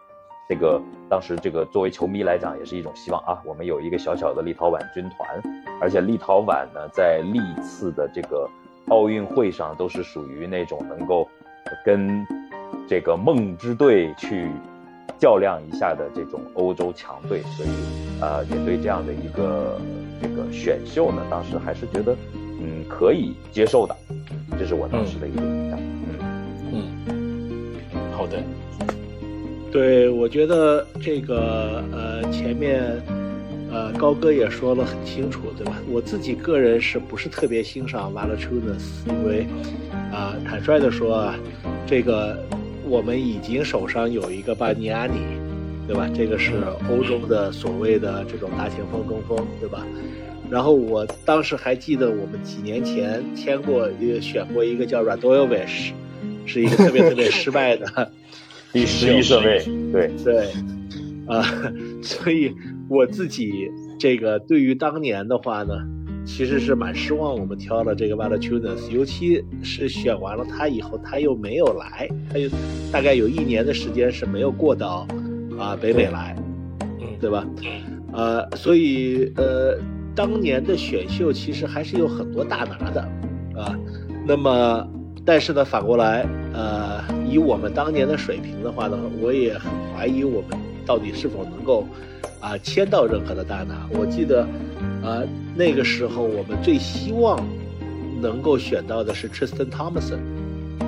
[0.48, 3.42] 这个当时这个作为球迷来讲，也是一种希望啊。
[3.44, 5.42] 我们有一个小小的立陶宛军团，
[5.80, 8.48] 而且立陶宛呢，在历次的这个
[8.86, 11.28] 奥运会上都是属于那种能够
[11.84, 12.24] 跟
[12.86, 14.48] 这个梦之队去
[15.18, 17.68] 较量一下的这种欧洲强队，所以
[18.20, 19.80] 呃，也对这样的一个
[20.22, 22.16] 这个选秀呢，当时还是觉得
[22.60, 23.96] 嗯可以接受的，
[24.58, 25.78] 这是我当时的一个印象。
[26.72, 27.72] 嗯嗯，
[28.12, 28.42] 好的。
[29.70, 32.82] 对，我觉得这个呃前面
[33.70, 35.76] 呃高哥也说了很清楚，对吧？
[35.90, 39.46] 我自己个人是不是特别欣赏 v a l c h u n a s 因为
[40.12, 41.34] 啊、坦率的说啊，
[41.86, 42.42] 这个
[42.88, 45.18] 我们已经手上有一个巴尼亚尼，
[45.86, 46.08] 对吧？
[46.14, 46.54] 这个是
[46.88, 49.84] 欧洲的所谓的这种大前锋中锋，对吧？
[50.50, 55.92] 然后我当时还记得，我们几年前签过一个选过一个叫 Radojevic，
[56.44, 58.10] 是一个特别特别失败的
[58.72, 60.46] 第十一顺位，对对，
[61.26, 61.42] 啊，
[62.02, 62.54] 所以
[62.88, 65.74] 我自己这个对于当年的话呢，
[66.24, 67.34] 其实是蛮失望。
[67.34, 72.48] 我们挑了这个 Valachunas，尤其是选完了他以后，他又没有来，他又
[72.92, 75.06] 大概有一年的时间是没有过到
[75.58, 76.36] 啊北美来，
[77.00, 77.44] 嗯，对吧？
[78.12, 79.76] 呃，所以呃，
[80.16, 83.02] 当年的选秀其实还是有很多大拿的
[83.54, 83.78] 啊。
[84.26, 84.88] 那么，
[85.24, 91.86] 但是呢，反过来，呃，以我们当年的水平的话呢，我也很怀疑我们到底是否能够
[92.40, 93.86] 啊签到任何的大拿。
[93.92, 94.48] 我记得，
[95.04, 95.24] 呃，
[95.54, 97.38] 那个时候我们最希望
[98.20, 100.18] 能够选到的是 Tristan Thompson，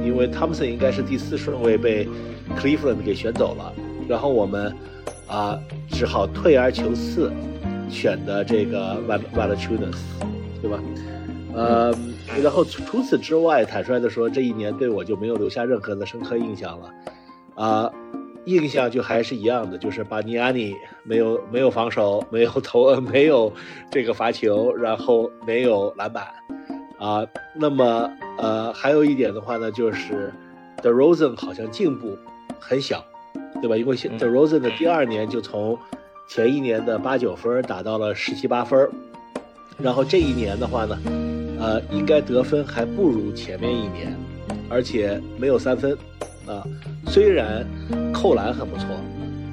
[0.03, 2.09] 因为 Thompson 应该是第四顺位被
[2.59, 3.73] Cleveland 给选走了，
[4.09, 4.75] 然后我们
[5.29, 5.59] 啊
[5.91, 7.31] 只好退而求次，
[7.89, 9.97] 选的这个 Val Valachunas，
[10.61, 10.81] 对吧？
[11.55, 11.93] 呃，
[12.43, 16.91] 然后除除此之外，坦率的说，这一年对我就没有留下任何的深刻印象了，
[17.55, 17.91] 啊、
[18.45, 23.53] 印象就还是一样的，就是巴尼亚尼没有没有防守，没有投，呃 没有
[23.91, 26.27] 这个罚球，然后没有篮板，
[26.99, 30.33] 啊、那么呃还有一点的话呢，就是
[30.83, 32.17] The Rosen 好像进步
[32.61, 33.05] 很小，
[33.61, 33.77] 对吧？
[33.77, 35.77] 因为现 The Rosen 的第二年就从
[36.29, 38.87] 前一年的八九分打到了十七八分，
[39.79, 40.99] 然后这一年的话呢，
[41.59, 44.15] 呃，应该得分还不如前面一年，
[44.69, 45.97] 而且没有三分，
[46.47, 46.63] 啊，
[47.07, 47.67] 虽然
[48.13, 48.85] 扣篮很不错，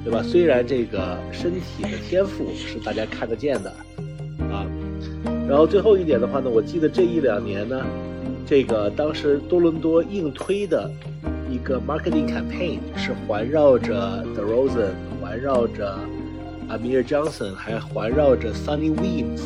[0.04, 0.22] 对吧？
[0.22, 3.70] 虽然这个身体的天赋是大家看得见的，
[4.52, 4.66] 啊，
[5.48, 7.82] 然后最后一点的话呢，我记得这一两年呢，
[8.46, 10.90] 这个当时多伦多硬推的
[11.50, 14.90] 一个 marketing campaign 是环绕着 The Rosen，
[15.22, 15.98] 环绕着
[16.68, 19.40] Amir Johnson，还环绕着 Sunny Weems，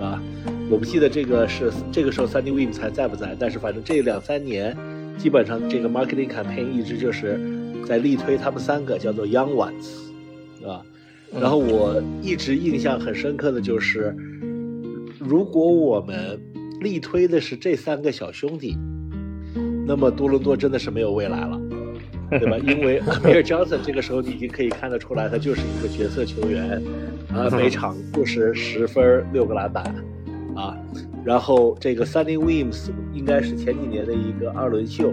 [0.00, 0.22] 啊，
[0.70, 4.76] 我不记得这个是这个时候 Sunny Weems 还在不在，但是反正这两三年，
[5.18, 7.40] 基本上这个 marketing campaign 一直就是
[7.86, 10.82] 在力推他们三个叫做 Young Ones，啊，
[11.32, 14.14] 然后我一直印象很深刻的就是，
[15.18, 16.38] 如果我们
[16.80, 18.76] 力推的是这三个小兄弟，
[19.86, 21.60] 那么多伦多真的是没有未来了。
[22.30, 22.56] 对吧？
[22.58, 26.82] 因为米 尔·约森这个时候你已经可以看得出来，他就是一个角色球员，
[27.32, 29.84] 啊，每场就是十分六个篮板，
[30.56, 30.76] 啊，
[31.24, 35.12] 然后这个 Sunny Williams 应该是前几年的一个二轮秀，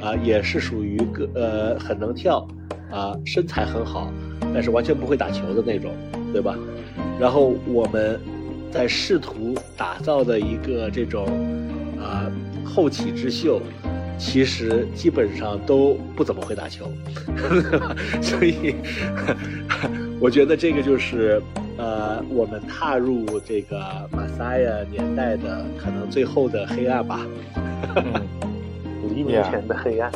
[0.00, 2.46] 啊，也是属于个呃很能跳，
[2.90, 4.12] 啊，身材很好，
[4.54, 5.92] 但是完全不会打球的那种，
[6.32, 6.56] 对吧？
[7.18, 8.20] 然后我们
[8.70, 11.26] 在试图打造的一个这种
[12.00, 12.30] 啊
[12.64, 13.60] 后起之秀。
[14.24, 16.88] 其实基本上都不怎么会打球，
[18.22, 18.76] 所以
[20.20, 21.42] 我觉得这个就是
[21.76, 23.78] 呃我们踏入这个
[24.12, 27.26] 马赛亚年代的可能最后的黑暗吧。
[29.12, 30.10] 黎明前的黑暗，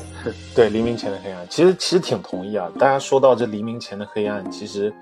[0.54, 2.70] 对黎明前的黑暗，其实其实挺同意啊。
[2.78, 4.94] 大家说到这黎明前的黑暗，其实，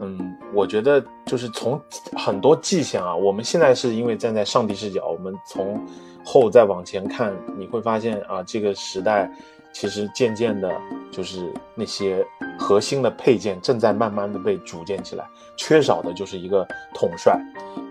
[0.00, 1.80] 嗯，我觉得就是从
[2.16, 5.80] 很多迹象啊，我们现在是因为站在上帝视角，我们从
[6.24, 9.30] 后再往前看，你会发现啊，这个时代
[9.72, 10.70] 其实渐渐的，
[11.10, 12.24] 就是那些
[12.58, 15.24] 核心的配件正在慢慢的被组建起来，
[15.56, 17.40] 缺少的就是一个统帅，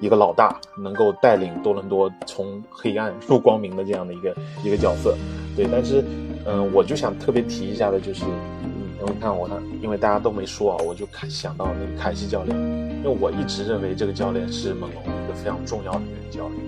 [0.01, 5.15] 一个老大，能够带领多伦多从黑暗入光明的这样的一个一个角色。
[5.55, 6.03] 对，但是，
[6.45, 8.23] 嗯、我就想特别提一下的就是，
[8.63, 16.59] 嗯，因为看我看，因为大家都没说啊，我就看想到那个凯西教练，因为我一直认为这个教练是猛龙一个非常重要的一个教练。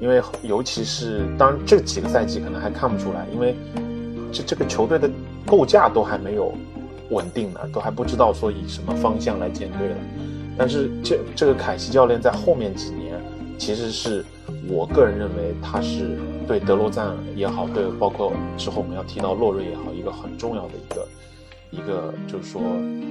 [0.00, 3.56] 因为尤其是当然这几个赛季可能还看不出来，因为
[4.30, 5.10] 这这个球队的
[5.44, 6.54] 构架都还没有
[7.10, 9.96] 稳定呢，都还不知道说以什么方向来建队了。
[10.56, 13.20] 但是这这个凯西教练在后面几年，
[13.58, 14.24] 其实是
[14.68, 21.08] 我个人认为他是对德罗赞也好，对包括之后我们要提到洛瑞也好，一个很重要的一个
[21.70, 22.62] 一个就是说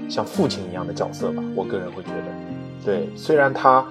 [0.10, 1.44] 像父亲一样的角色吧。
[1.54, 3.86] 我个人会觉得，对，虽然他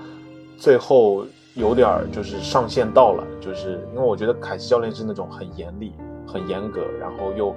[0.57, 1.27] 最后。
[1.57, 5.95] 有点儿就是上线到了，就是因为我觉得凯西教练是那种很严厉、
[6.27, 7.55] 很严格，然后又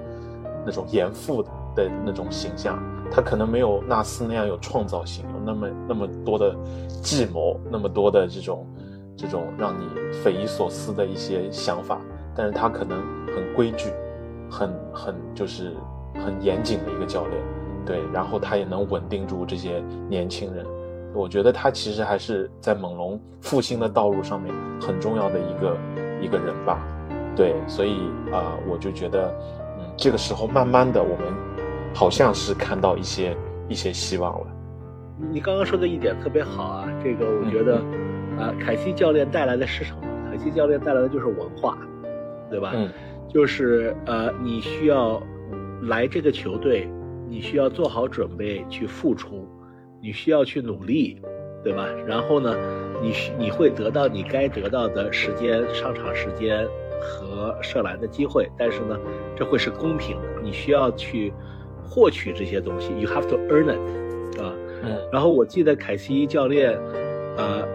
[0.64, 1.42] 那种严父
[1.74, 2.82] 的那种形象。
[3.12, 6.56] 他可能没有纳斯那样有创造性，有那么那么多的
[7.02, 8.66] 计谋，那么多的这种
[9.14, 9.84] 这种让你
[10.22, 12.00] 匪夷所思的一些想法。
[12.34, 12.98] 但是他可能
[13.34, 13.90] 很规矩，
[14.50, 15.74] 很很就是
[16.14, 17.42] 很严谨的一个教练，
[17.84, 20.64] 对，然后他也能稳定住这些年轻人。
[21.14, 25.76] 我觉得他其实还是在猛龙复兴的道路上面很重要的一个
[26.22, 26.78] 一个人吧，
[27.34, 27.94] 对，所以
[28.32, 29.34] 啊、呃，我就觉得，
[29.78, 31.34] 嗯，这个时候慢慢的我们
[31.94, 33.36] 好像是看到一些
[33.68, 34.46] 一些希望了。
[35.30, 37.82] 你刚刚说的一点特别好啊，这个我觉得，
[38.38, 40.00] 呃，凯西教练带来的是什么？
[40.30, 41.76] 凯西教练带来的就是文化，
[42.48, 42.70] 对吧？
[42.74, 42.88] 嗯，
[43.28, 45.20] 就是呃，你需要
[45.82, 46.88] 来这个球队，
[47.28, 49.46] 你需要做好准备去付出，
[50.02, 51.20] 你需要去努力，
[51.62, 51.86] 对吧？
[52.06, 52.56] 然后呢，
[53.02, 56.66] 你你会得到你该得到的时间、上场时间
[57.00, 58.98] 和射篮的机会，但是呢，
[59.36, 61.32] 这会是公平的，你需要去
[61.82, 64.52] 获取这些东西，you have to earn it，啊。
[64.82, 66.72] 嗯，然后我记得凯西教练，
[67.36, 67.68] 呃，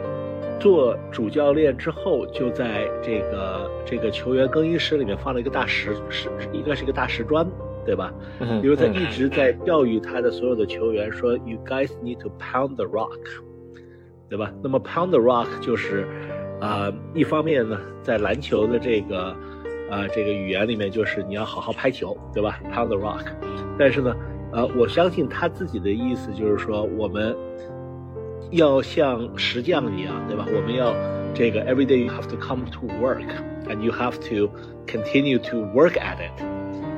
[0.60, 7.48] 做主教练之后，就在这个这个球员更衣室里面放了一个大石石，应该是一个大石砖，
[7.86, 8.12] 对吧？
[8.40, 13.20] 嗯因为他一直在教育他的所有的球员说，You guys need to pound the rock，
[14.28, 14.52] 对吧？
[14.64, 16.08] 那么 pound the rock 就是，
[16.60, 19.36] 啊、一方面呢，在篮球的这个，
[19.92, 23.24] 啊、这个语言里面就是你要好好拍球，对吧？pound the rock，
[23.78, 24.16] 但是呢，
[24.52, 27.36] 呃，我相信他自己的意思就是说，我们
[28.52, 30.46] 要像石匠一样，对吧？
[30.56, 30.94] 我们要
[31.34, 33.22] 这个 every day you have to come to work
[33.68, 34.50] and you have to
[34.88, 36.55] continue to work at it。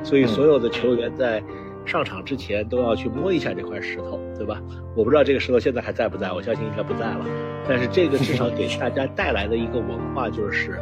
[0.08, 1.42] 所以所有的球员在
[1.84, 4.58] 上场之前都要去摸一下这块石头，对吧？
[4.96, 7.26] 我不知道这个石头现在还在不在，我相信应该不在了。
[7.68, 10.80] 但是这个至少给大家带来的一个文化就是，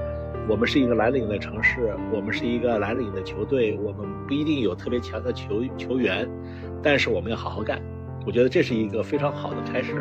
[0.48, 6.28] 我们是一个蓝领的城市，我们是一个蓝领的球队，我们不一定有特别强的球球员，
[6.80, 7.82] 但是我们要好好干。
[8.24, 9.92] 我觉得这是一个非常好的开始。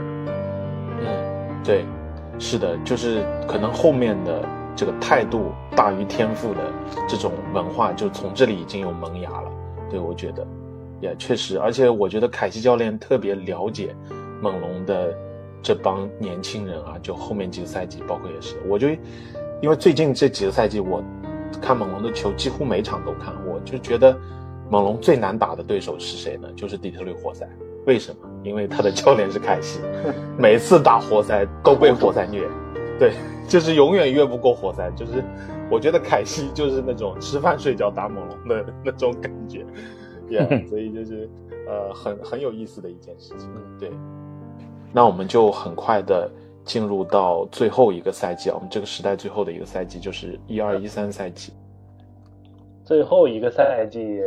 [1.02, 1.84] 嗯，对，
[2.38, 6.60] 是的，就是可能后面的这个态度大于天赋的
[7.08, 9.52] 这种文化，就从这里已经有萌芽了。
[9.90, 10.46] 对，我觉得
[11.00, 13.96] 也确实，而且我觉得凯西教练特别了解
[14.42, 15.16] 猛龙的
[15.62, 18.88] 这帮年轻人啊，就后面几个赛季，包括也是，我就
[19.62, 21.04] 因为最近这几个赛季我
[21.62, 24.18] 看猛龙的球几乎每场都看，我就觉得
[24.70, 26.48] 猛龙最难打的对手是谁呢？
[26.56, 27.48] 就是底特律活塞。
[27.86, 28.18] 为什么？
[28.44, 29.80] 因为他的教练是凯西，
[30.38, 32.42] 每次打活塞都被活塞虐，
[32.98, 33.14] 对，
[33.48, 34.90] 就是永远越不过活塞。
[34.96, 35.24] 就是
[35.70, 39.66] 我觉得凯西就是那种吃饭睡觉打猛龙的那种感觉，
[40.30, 41.30] yeah, 所以就是
[41.68, 43.50] 呃很很有意思的一件事情。
[43.80, 43.92] 对，
[44.94, 46.30] 那我们就很快的
[46.64, 51.52] 进入到最后一个赛季啊，我们这个时代最后的一个赛季就是一二一三赛季。
[52.84, 54.22] 最后一个赛季，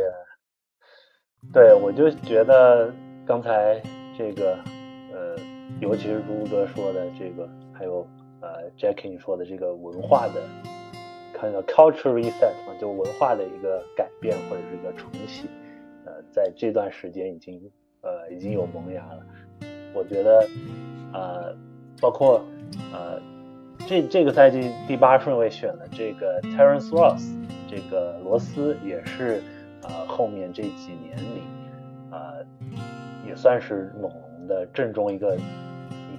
[1.53, 2.93] 对我就觉得
[3.25, 3.81] 刚才
[4.17, 4.57] 这个
[5.13, 5.35] 呃，
[5.79, 8.05] 尤其是朱哥说的这个，还有
[8.41, 10.41] 呃 Jackie 说的这个文化的，
[11.33, 15.47] 看到 culture reset 嘛，就文化的一个改变或者是一个重启，
[16.05, 17.61] 呃，在这段时间已经
[18.01, 19.21] 呃已经有萌芽了。
[19.93, 20.47] 我觉得
[21.13, 21.55] 呃，
[21.99, 22.43] 包括
[22.93, 23.19] 呃
[23.87, 27.35] 这这个赛季第八顺位选的这个 Terrence Ross，
[27.67, 29.41] 这个罗斯也是
[29.81, 31.41] 呃后面这几年里
[32.11, 32.45] 呃
[33.27, 35.35] 也算是猛龙的正中一个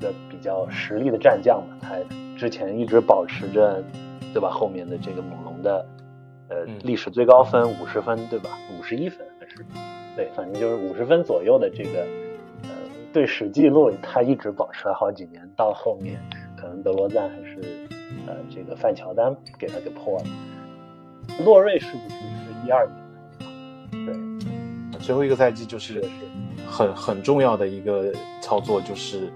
[0.00, 1.76] 个比较实力的战将吧。
[1.80, 1.96] 他
[2.36, 3.82] 之前一直保持着
[4.32, 5.86] 对吧后面的这个猛龙的
[6.48, 8.50] 呃嗯历史最高分五十分对吧？
[8.78, 9.64] 五十一分还是
[10.16, 12.00] 对，反正就是五十分左右的这个
[12.62, 12.70] 呃
[13.12, 16.20] 队史记录，他一直保持了好几年，到后面
[16.56, 17.60] 可能德罗赞还是
[18.26, 20.24] 呃这个范乔丹给他给破了。
[21.44, 24.06] 洛瑞是不是是一二年？
[24.90, 26.04] 对，最后一个赛季就是
[26.66, 29.32] 很很重要的一个操作，就是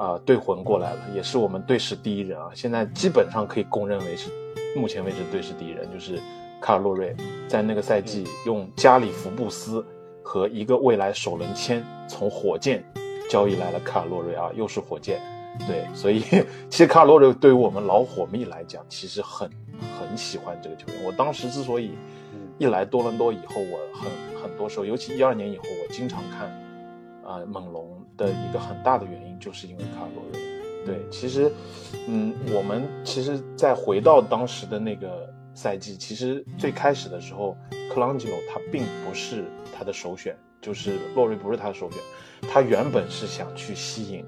[0.00, 2.48] 啊、呃、队魂过来了，也是我们队史第一人啊。
[2.54, 4.30] 现在基本上可以公认为是
[4.74, 6.18] 目前为止队史第一人，就是
[6.58, 7.14] 卡尔洛瑞，
[7.46, 9.84] 在那个赛季用加里福布斯
[10.22, 12.82] 和一个未来首轮签从火箭
[13.28, 15.20] 交易来了卡尔洛瑞啊，又是火箭。
[15.66, 16.20] 对，所以
[16.70, 19.50] 其实卡尔洛瑞对于我们老火蜜来讲，其实很
[19.98, 21.04] 很喜欢这个球员。
[21.04, 21.90] 我当时之所以
[22.56, 24.10] 一来多伦多以后，我很
[24.42, 26.48] 很多时候，尤其一二年以后，我经常看
[27.22, 30.40] 啊、呃、猛龙的一个很大的原因，就是因为卡尔洛瑞。
[30.84, 31.50] 对，其实
[32.06, 37.56] 嗯，我们其实再回到当时的那个赛季，其实最开始的时候，
[37.92, 39.44] 克朗吉罗他并不是
[39.76, 41.98] 他的首选，就是洛瑞不是他的首选，
[42.50, 44.24] 他原本是想去吸引。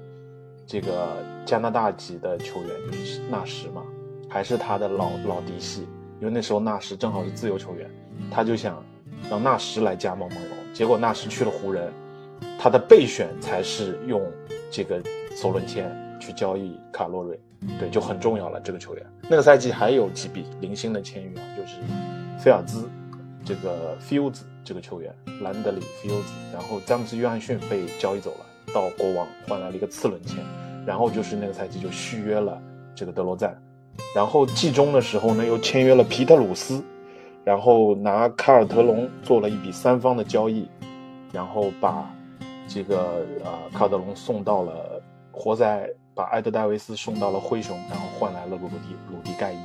[0.65, 3.83] 这个加拿大籍的球员就是纳什嘛，
[4.29, 5.87] 还是他的老老嫡系，
[6.19, 7.89] 因为那时候纳什正好是自由球员，
[8.31, 8.83] 他就想
[9.29, 11.91] 让纳什来加盟猛龙，结果纳什去了湖人，
[12.57, 14.21] 他的备选才是用
[14.71, 15.01] 这个
[15.35, 17.39] 首轮签去交易卡洛瑞，
[17.79, 19.05] 对，就很重要了这个球员。
[19.29, 21.77] 那个赛季还有几笔零星的签约啊，就是
[22.37, 22.89] 菲尔兹，
[23.43, 28.45] 这个 Fields 这个球员，兰德里 Fields，然后詹姆斯约翰逊被交易走了。
[28.73, 30.43] 到国王换来了一个次轮签，
[30.85, 32.59] 然后就是那个赛季就续约了
[32.95, 33.55] 这个德罗赞，
[34.15, 36.83] 然后季中的时候呢又签约了皮特鲁斯，
[37.43, 40.67] 然后拿卡尔特隆做了一笔三方的交易，
[41.31, 42.09] 然后把
[42.73, 44.99] 这个呃卡德隆送到了
[45.31, 49.59] 活塞把埃德戴维斯送到了灰熊，然后换来了鲁迪鲁迪盖伊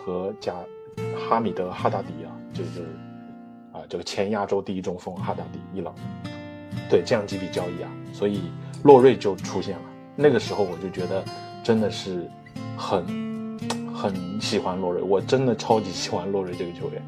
[0.00, 0.54] 和加
[1.16, 2.82] 哈米德哈达迪啊，就是
[3.72, 5.92] 啊这个前亚洲第一中锋哈达迪伊朗，
[6.88, 8.42] 对这样几笔交易啊，所以
[8.84, 9.84] 洛瑞就出现了。
[10.14, 11.24] 那个时候我就觉得
[11.64, 12.30] 真的是
[12.76, 13.58] 很
[13.92, 17.02] 很喜欢洛瑞，我真的超级喜欢洛瑞这个球员。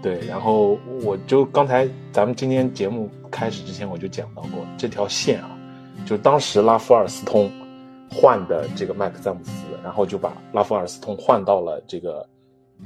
[0.00, 5.50] 对，然后我就刚才咱们今天节目开始之前我就讲到过这条线啊，
[6.06, 7.50] 就当时拉夫尔斯通
[8.08, 9.50] 换的这个麦克詹姆斯，
[9.82, 12.24] 然后就把拉夫尔斯通换到了这个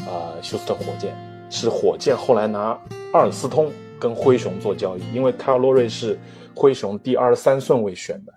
[0.06, 1.14] 呃休斯顿火箭，
[1.50, 2.78] 是火箭后来拿
[3.12, 6.18] 阿尔斯通跟灰熊做交易，因为凯尔洛瑞是
[6.54, 8.32] 灰熊第二十三顺位选的。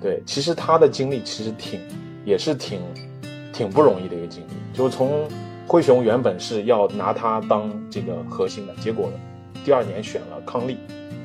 [0.00, 1.78] 对，其实他的经历其实挺
[2.24, 2.80] 也是挺
[3.52, 5.28] 挺不容易的一个经历，就从。
[5.66, 9.10] 灰熊原本是要拿他当这个核心的，结果
[9.64, 10.76] 第二年选了康利，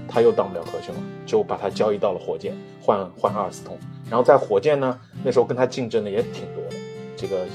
[0.08, 3.78] 他又当不了核心了，就把他交易到了火箭，换换阿尔斯通。
[4.10, 6.76] 然后在火箭呢，那时候跟他竞争的也挺多的，
[7.18, 7.46] 这个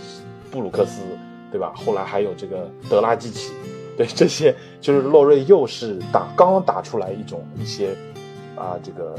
[0.51, 1.03] 布鲁克斯，
[1.51, 1.73] 对吧？
[1.75, 3.53] 后来还有这个德拉季奇，
[3.97, 7.97] 对这些 就是洛瑞又是打刚刚打出来一种一些
[8.57, 9.19] 啊这个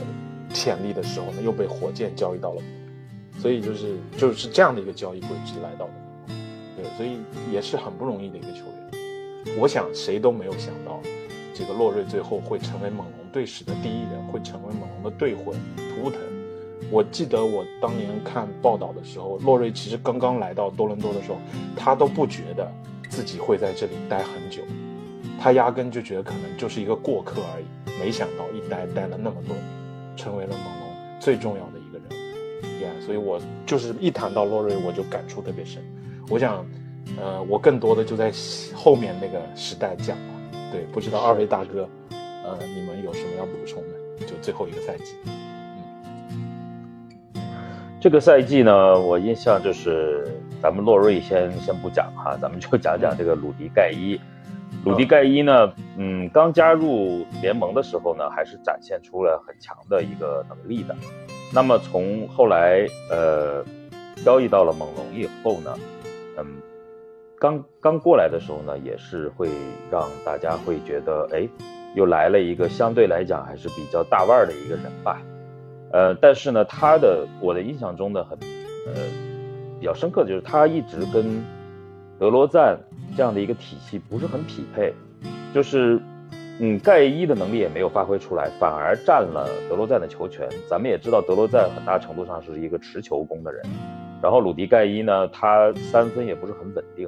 [0.53, 2.61] 潜力的时候呢，又被火箭交易到了，
[3.39, 5.91] 所以就是就是这样的一个交易轨迹来到的。
[6.97, 7.19] 所以
[7.51, 9.57] 也是很不容易的一个球员。
[9.59, 10.99] 我想谁都没有想到，
[11.53, 16.19] 这个洛瑞最后会成为猛龙队史的第一人，会成为猛龙的队魂图腾。
[16.91, 21.37] 我记得我当年看报道的时候，洛瑞其实刚刚来到多伦多的时候，
[21.75, 22.71] 他都不觉得
[23.09, 24.61] 自己会在这里待很久，
[25.39, 27.65] 他压根就觉得可能就是一个过客而已。
[27.99, 29.63] 没想到一待待了那么多年，
[30.17, 32.81] 成为了猛龙最重要的一个人。
[32.81, 35.81] 呀，所以我就是一谈到洛瑞，我就感触特别深。
[36.29, 36.65] 我想，
[37.19, 38.31] 呃，我更多的就在
[38.73, 40.33] 后面那个时代讲了。
[40.71, 41.87] 对，不知道二位大哥，
[42.43, 44.25] 呃，你们有什么要补充的？
[44.25, 45.15] 就最后一个赛季，
[47.35, 47.41] 嗯，
[48.01, 50.25] 这个赛季呢，我印象就是
[50.61, 54.19] 咱们洛瑞先先不讲哈，咱们就讲讲这个鲁迪盖伊。
[54.83, 60.95] 鲁迪盖伊呢，嗯，刚加入联盟的时候呢，还是展现出了很强的一个能力的。
[61.53, 63.63] 那么从后来呃
[64.23, 65.77] 交易到了猛龙以后呢？
[66.37, 66.45] 嗯，
[67.39, 69.49] 刚刚过来的时候呢，也是会
[69.91, 71.47] 让大家会觉得，哎，
[71.95, 75.21] 又来了一个相对来讲还是比较大腕的一个人吧。
[75.91, 78.37] 呃，但是呢，他的我的印象中的很，
[78.87, 78.93] 呃，
[79.79, 81.43] 比较深刻的就是他一直跟
[82.19, 82.77] 德罗赞
[83.15, 84.93] 这样的一个体系不是很匹配，
[85.53, 86.01] 就是，
[86.59, 90.49] 嗯，盖伊的能力也没有发挥出来，反而占了德罗赞的球权。
[90.69, 93.63] 咱们也知道，德罗赞很大程度上是一个持球攻的人。
[94.21, 97.07] 然后鲁迪盖伊呢，他三分也不是很稳定，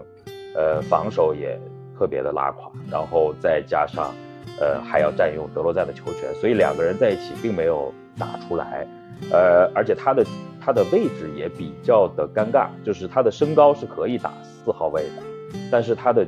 [0.55, 1.60] 呃，防守也
[1.97, 4.14] 特别的拉垮，然后再加上，
[4.60, 8.86] 呃，还要占用德罗赞的球权，所以两个人在一起并没有打出来，
[9.32, 10.24] 呃，而且他的
[10.62, 16.28] 他的位置也比较的尴尬，就是他的身高是可以打四号位的，但是他的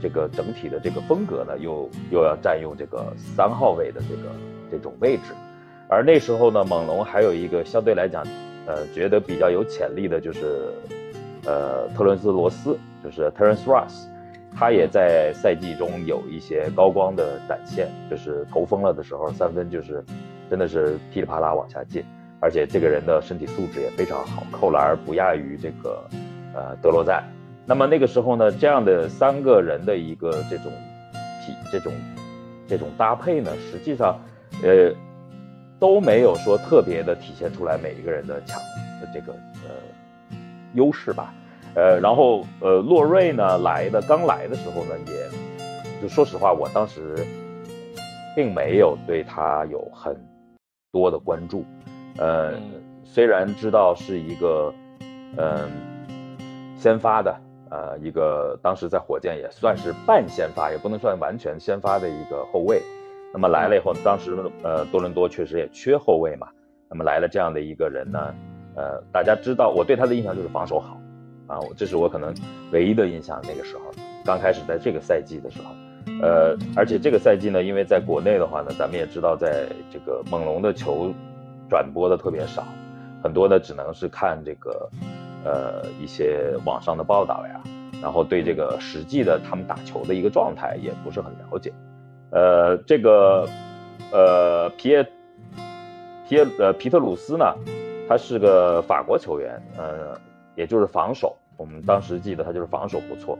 [0.00, 4.30] 这个整体的这个风格呢，又又要占用这个三号位的这个
[4.70, 5.34] 这种位置，
[5.86, 8.24] 而那时候呢，猛龙还有一个相对来讲。
[8.70, 10.72] 呃，觉得比较有潜力的就是，
[11.44, 14.06] 呃，特伦斯·罗斯，就是 Terence Ross，
[14.56, 20.04] 他也在赛季中有一些高光的展现，就是投疯了的时候，三分就是
[20.48, 22.04] 真的是噼里啪啦往下进，
[22.38, 26.04] 而且这个人的身体素质也非常好，扣篮不亚于这个
[26.54, 27.24] 呃德罗赞。
[27.66, 30.70] 那么那个时候呢，这样的三个人的一个这种
[31.44, 31.92] 体这种
[32.68, 34.16] 这种搭配呢，实际上，
[34.62, 34.94] 呃。
[35.80, 38.60] 都没有说特别的体现出来每一个人的强
[39.00, 39.32] 的这个
[39.64, 40.36] 呃
[40.74, 41.32] 优势吧，
[41.74, 47.16] 呃，然后呃洛瑞呢来的刚来的时候呢，也就说实话，我当时
[48.36, 50.14] 并没有对他有很
[50.92, 51.64] 多的关注，
[52.18, 52.52] 呃，
[53.02, 54.72] 虽然知道是一个
[55.38, 55.68] 嗯
[56.76, 57.34] 先发的，
[57.70, 62.82] 呃，一个当时在火箭也算是半先发，也不能算完全先发的一个后卫。
[63.32, 66.48] 那么来了以后，当时呃多伦多确实也缺后卫嘛。
[66.88, 68.34] 那么来了这样的一个人呢，
[68.74, 71.00] 呃，大家知道我对他的印象就是防守好，
[71.46, 72.34] 啊，这是我可能
[72.72, 73.40] 唯一的印象。
[73.44, 73.82] 那个时候
[74.24, 75.70] 刚开始在这个赛季的时候，
[76.20, 81.12] 呃，而且这个赛季呢，因为在国内的话呢，咱们也知道，在这个猛龙的球
[81.68, 82.64] 转播的特别少，
[83.22, 84.90] 很多呢只能是看这个
[85.44, 87.60] 呃一些网上的报道呀，
[88.02, 91.72] 然后对这个实际的他们打球的一个状态也不是很了解。
[92.30, 93.48] 呃，这个，
[94.12, 95.02] 呃，皮耶，
[96.28, 97.44] 皮耶，呃，皮特鲁斯呢，
[98.08, 100.18] 他是个法国球员，呃，
[100.54, 103.38] 也就是防守，我们当时记得他就是防守不错，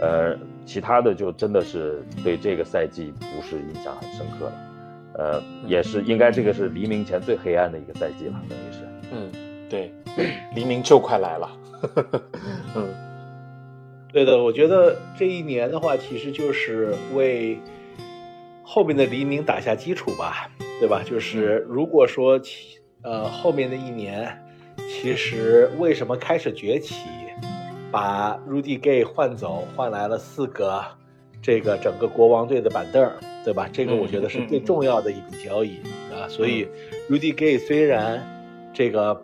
[0.00, 4.52] 呃，其他的就真的是对这个赛季不是印象很深刻了，
[5.18, 8.78] 呃，也是应该这个是黎明前最黑暗的一个赛季了，等于是，
[9.12, 9.30] 嗯，
[9.68, 9.92] 对，
[10.54, 11.50] 黎明就快来了。
[12.74, 12.88] 嗯，
[14.12, 17.58] 对的，我觉得这一年的话，其实就是为
[18.72, 20.48] 后面的黎明打下基础吧，
[20.78, 21.02] 对吧？
[21.04, 24.40] 就是如果说其呃后面的一年，
[24.88, 26.94] 其实为什么开始崛起，
[27.90, 30.84] 把 Rudy Gay 换走，换来了四个
[31.42, 33.10] 这个整个国王队的板凳，
[33.44, 33.68] 对吧？
[33.72, 35.80] 这个我觉得是最重要的一笔交易
[36.14, 36.28] 啊。
[36.28, 36.68] 所以
[37.10, 38.22] Rudy Gay 虽然
[38.72, 39.20] 这个。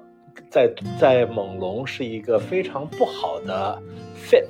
[0.51, 0.70] 在
[1.01, 3.82] 在猛龙是一个非常不好的
[4.14, 4.47] fit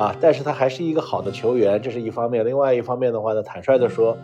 [0.00, 2.42] 啊，但是他还是一个好的球员，这是一方面。
[2.46, 4.16] 另外一方面的话呢，坦率的说，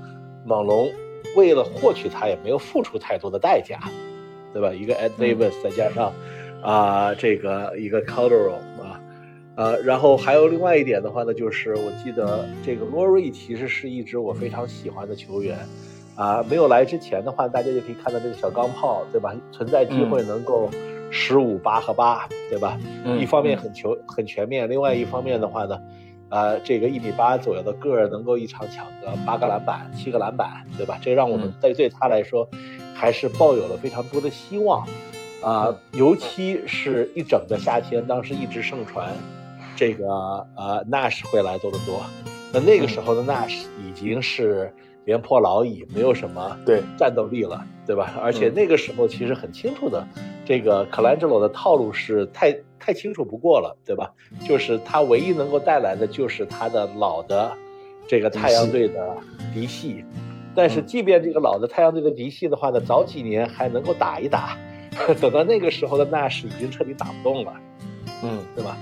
[0.43, 0.91] 猛龙
[1.37, 3.79] 为了获取他也没有付出太多的代价，
[4.55, 4.73] 对吧？
[4.73, 6.15] 一个 Ed Davis 再加上
[6.63, 9.01] 啊这个一个 c o l d e r o 啊，
[9.57, 15.59] 呃，然后还有另外一点的话呢，就是我记得这个 Lori 其实是一支我非常喜欢的球员。
[16.15, 19.37] 啊，没有来之前的话，大家就可以看到这个小钢炮，对吧？
[19.53, 20.71] 存在机会能够
[21.11, 22.79] 十五八和八，对吧？
[23.19, 25.81] 一方面很球很全面，另外一方面的话呢，
[26.29, 30.99] 呃，这个一米八左右的个儿能够一场抢个八个篮板、七个篮板，对吧？
[31.01, 32.49] 这让我们在对他来说
[32.95, 34.87] 还是抱有了非常多的希望
[35.43, 39.13] 啊，尤其是一整个夏天，当时一直盛传
[39.75, 40.07] 这个
[40.57, 42.03] 呃 Nash 会来多伦多，
[42.53, 44.75] 那那个时候的 Nash 已经是。
[45.07, 46.83] 廉颇老矣，没有什么对。
[46.99, 48.13] 战斗力了，对吧？
[48.21, 50.05] 而且那个时候其实很清楚的，
[50.45, 54.13] 这个 Colangelo 的套路是太太清楚不过了，对吧？
[54.47, 57.53] 就是他唯一能够带来的就是他的老的
[58.09, 59.17] 这个太阳队的
[59.55, 60.05] 嫡系，
[60.57, 64.59] 但是即便这个老的太阳队的嫡系的话呢，早几年还能够打一打，
[65.21, 67.53] 等到那个时候的纳什已经彻底打不动了，
[68.25, 68.77] 嗯，对吧？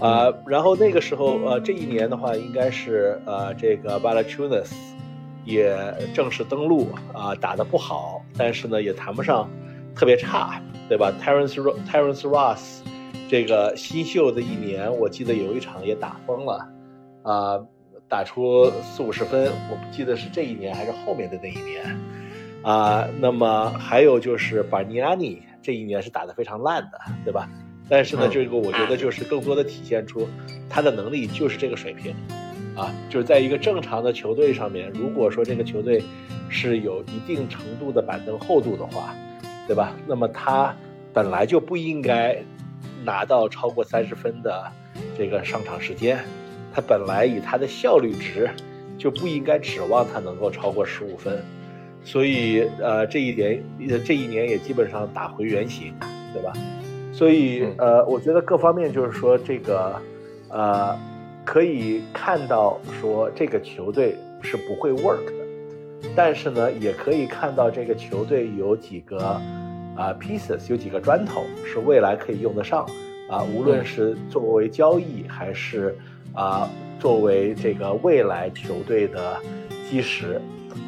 [0.00, 4.74] 啊，然后那个时候呃，这一年的话应该是呃这个 b a l a c h u n a s
[5.44, 5.76] 也
[6.14, 9.48] 正式登陆啊，打得不好，但是呢也谈不上
[9.94, 11.54] 特别差，对吧？Terence
[11.90, 12.80] Terence Ross
[13.28, 16.68] 这个新秀的一年，我记得有一场也打疯了，
[17.22, 17.60] 啊，
[18.08, 21.98] 打出四五十分，我不记得是这一年还是后面的那一年，
[22.62, 27.48] 啊，那么还有就是 b a r n i a n i 这一年是打得非常烂的，对吧？
[27.88, 30.26] 但是呢，这个我觉得就是更多的体现出
[30.70, 32.14] 他的能力就是这个水平。
[32.76, 36.02] 啊，就是在一个正常的球队上面，如果说这个球队
[36.48, 39.14] 是有一定程度的板凳厚度的话，
[39.68, 39.94] 对吧？
[40.08, 40.74] 那么他
[41.12, 42.36] 本来就不应该
[43.04, 44.64] 拿到超过三十分的
[45.16, 46.18] 这个上场时间，
[46.74, 48.50] 他本来以他的效率值
[48.98, 51.44] 就不应该指望他能够超过十五分，
[52.02, 53.62] 所以呃这一点
[54.04, 55.94] 这一年也基本上打回原形，
[56.32, 56.52] 对吧？
[57.12, 60.02] 所以呃我觉得各方面就是说这个
[60.48, 60.98] 呃。
[61.44, 69.18] 可以看到说这个球队是不会 work 的，但是呢，也可以看到这个球队有几个
[69.94, 72.86] 啊 pieces，有几个砖头是未来可以用得上
[73.30, 75.96] 啊，无论是作为交易还是
[76.32, 76.68] 啊
[76.98, 79.36] 作为这个未来球队的
[79.90, 80.40] 基石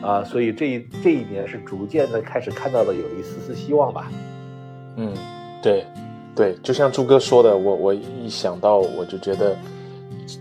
[0.03, 4.11] 啊，所以这一这一年是逐渐的开始看到了有一丝丝希望吧。
[4.97, 5.13] 嗯，
[5.63, 5.85] 对，
[6.35, 9.55] 对，就像朱哥说的，我我一想到我就觉得。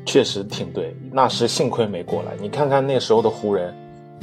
[0.06, 2.34] 确实挺对，那时幸亏没过来。
[2.40, 3.74] 你看看那时候的湖人，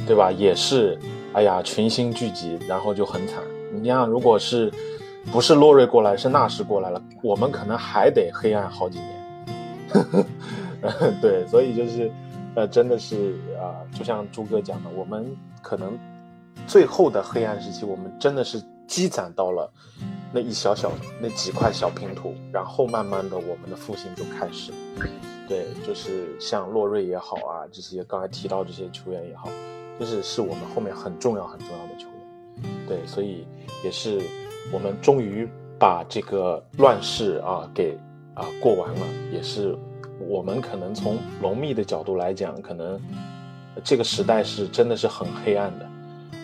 [0.05, 0.31] 对吧？
[0.31, 0.97] 也是，
[1.33, 3.41] 哎呀，群星聚集，然后就很惨。
[3.71, 4.71] 你像如果是，
[5.31, 10.25] 不是洛瑞过来，是纳什过来了，我们可能还得黑暗好几年。
[11.21, 12.11] 对，所以就是，
[12.55, 15.25] 呃，真的是啊，就像朱哥讲的，我们
[15.61, 15.97] 可能
[16.67, 19.71] 最后的黑暗时期，我们真的是积攒到了
[20.33, 20.91] 那一小小
[21.21, 24.73] 那几块小拼图，然后慢慢的我们的复兴就开始。
[25.53, 29.47] 对，就是像洛瑞也好啊，这些刚才提到这些球员也好，
[29.99, 32.71] 就是是我们后面很重要很重要的球员。
[32.87, 33.45] 对，所以
[33.83, 34.19] 也是
[34.71, 35.47] 我们终于
[35.77, 37.95] 把这个乱世啊给
[38.33, 39.01] 啊过完了，
[39.31, 39.77] 也是
[40.27, 42.99] 我们可能从龙密的角度来讲，可能
[43.83, 45.87] 这个时代是真的是很黑暗的，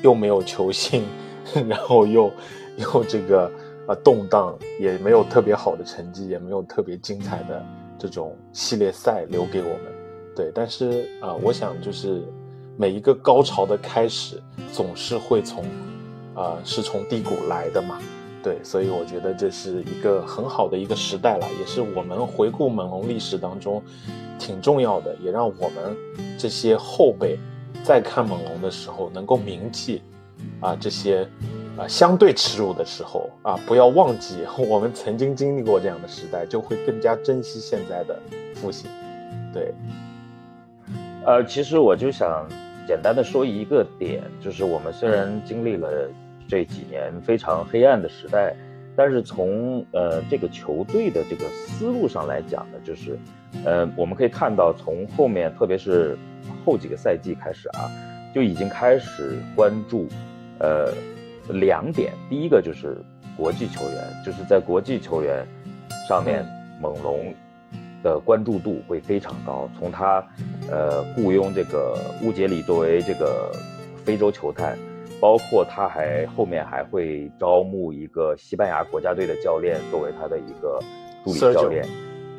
[0.04, 1.04] 又没有球星，
[1.68, 2.32] 然后又
[2.78, 3.52] 又这个
[3.88, 7.66] 啊动荡，也没有特别好的成绩，也没有特别精彩的。
[8.00, 9.82] 这种系列赛留给我们，
[10.36, 12.24] 对，但是啊，我想就是
[12.78, 14.42] 每一个高潮的开始
[14.72, 15.66] 总是会从
[16.34, 18.00] 啊，是从低谷来的嘛，
[18.42, 23.84] 对，所以我觉得这是一个很好的一个时代了，也是我们回顾猛龙历史当中
[24.40, 25.96] 挺重要的，也让我们
[26.38, 27.38] 这些后辈
[27.84, 30.02] 在看猛龙的时候能够铭记
[30.62, 31.28] 啊这些。
[31.80, 38.20] 啊，相对耻辱的时候啊，不要忘记 我们曾经经历过这样的时代，就会更加珍惜现在的
[38.54, 38.92] 复兴。
[39.54, 39.74] 对，
[41.26, 42.46] 呃，其实我就想
[42.86, 46.10] 简单的说一个点，就是我们虽然经历了
[46.50, 48.54] 这几年非常黑暗的时代，
[48.94, 53.18] 但是从呃这个球队的这个思路上来讲呢，就是
[53.64, 56.18] 呃我们可以看到从后面特别是
[56.66, 57.90] 后几个赛季开始啊，
[58.36, 60.08] 就已经开始关注
[60.60, 60.92] 呃
[61.50, 62.98] 两点，第一个就是
[63.38, 65.46] 国际球员，就是在国际球员
[66.08, 66.46] 上面
[66.82, 67.34] 猛龙。
[68.02, 69.70] 的关注度会非常高。
[69.78, 70.26] 从他，
[70.72, 73.52] 呃，雇佣这个乌杰里作为这个
[74.06, 74.78] 非洲球探，
[75.20, 80.80] 包括他还后面还会招募一个西班牙国家队的教练作为他的一个
[81.26, 81.86] 助理教练。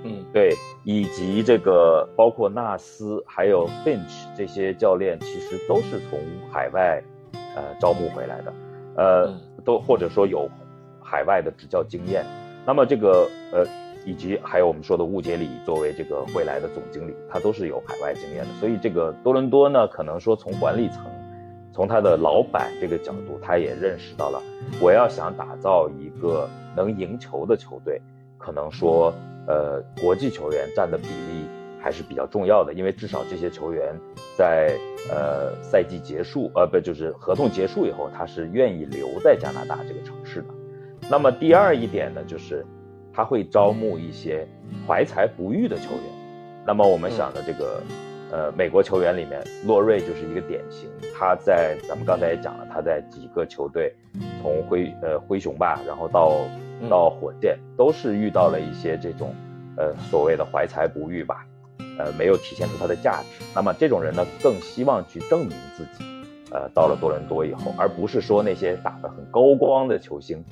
[0.03, 6.19] 嗯，对，以及这个包括纳斯还有 Finch 这些教练，其实都是从
[6.51, 7.03] 海外，
[7.55, 8.53] 呃，招募回来的，
[8.97, 9.33] 呃，
[9.65, 10.49] 都或者说有
[11.03, 12.25] 海外的执教经验。
[12.67, 13.67] 那么这个，呃。
[14.07, 18.49] 以及还有我们说的误解里作为这个未来的总经理，他都是有海外经验的。
[18.59, 21.05] 所以这个多伦多呢，可能说从管理层，
[21.71, 24.43] 从他的老板这个角度，他也认识到了，
[24.81, 28.01] 我要想打造一个能赢球的球队，
[28.39, 29.13] 可能说，
[29.47, 31.45] 呃，国际球员占的比例
[31.83, 33.95] 还是比较重要的，因为至少这些球员
[34.37, 34.77] 在
[35.11, 40.49] 呃赛季结束，呃不就是合同结束以后，他是愿意留在加拿大这个城市的。
[41.11, 42.65] 那么第二一点呢，就是。
[43.13, 44.47] 他会招募一些
[44.87, 47.83] 怀才不遇的球员，那么我们想的这个，
[48.31, 50.89] 呃，美国球员里面，洛瑞就是一个典型。
[51.13, 53.93] 他在咱们刚才也讲了，他在几个球队，
[54.41, 56.47] 从灰呃灰熊吧，然后到
[56.89, 59.35] 到火箭，都是遇到了一些这种，
[59.77, 61.45] 呃，所谓的怀才不遇吧，
[62.01, 63.45] 呃，没有体现出他的价值。
[63.55, 66.05] 那么这种人呢，更希望去证明自己，
[66.51, 70.43] 呃，到了多伦多以后，而不是说那些打得很高光的球星。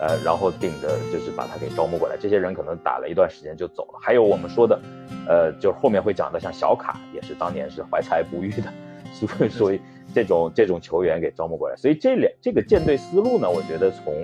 [0.00, 3.98] 呃，然后顶着就是把他给招募过来，这些人可能打了一段时间就走了。
[4.00, 4.80] 还有我们说的，
[5.26, 8.72] 呃，就是后面会讲的，像小卡也是当年是怀才不遇的，
[9.12, 9.80] 所以所以
[10.14, 11.74] 这种这种球员给招募过来。
[11.74, 14.14] 所以这两这个舰队思路呢，我觉得从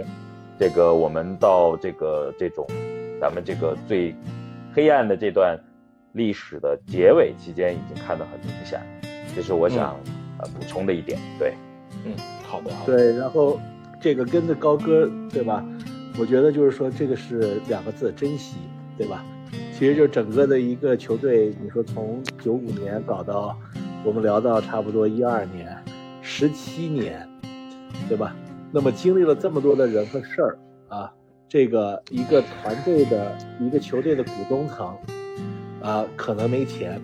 [0.61, 2.64] 这个我们到这个这种
[3.20, 4.14] 咱们这个最
[4.72, 5.59] 黑暗的这段
[6.15, 8.81] 历史的结尾期间，已经看得很明显。
[9.37, 9.95] 这是我想
[10.39, 11.21] 呃补充的一点。
[11.39, 11.55] 对，
[12.05, 13.61] 嗯，好的，对，然后。
[14.01, 15.65] 这个跟着高歌，对吧？
[16.19, 18.57] 我觉得就是说，这个是两个字，珍惜，
[18.99, 19.25] 对吧？
[19.73, 23.59] 其实就整个的一个球队，你说从九五年搞到
[24.05, 25.75] 我们聊到差不多一二年，
[26.21, 27.27] 十七年，
[28.07, 28.37] 对吧？
[28.71, 30.59] 那么经历了这么多的人和事儿
[30.89, 31.11] 啊，
[31.49, 34.95] 这个一个团队的一个球队的股东层
[35.85, 36.99] 啊，可能没钱，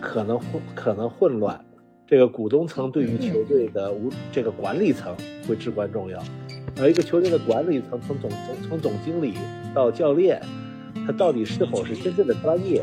[0.00, 1.62] 可能混，可能混乱。
[2.06, 5.14] 这个股东层对于球队的无这个管理层
[5.46, 6.18] 会至关重要，
[6.80, 9.34] 而一个球队的管理层从总从从总经理
[9.74, 10.40] 到教练，
[11.06, 12.82] 他到底是否是真正的专业，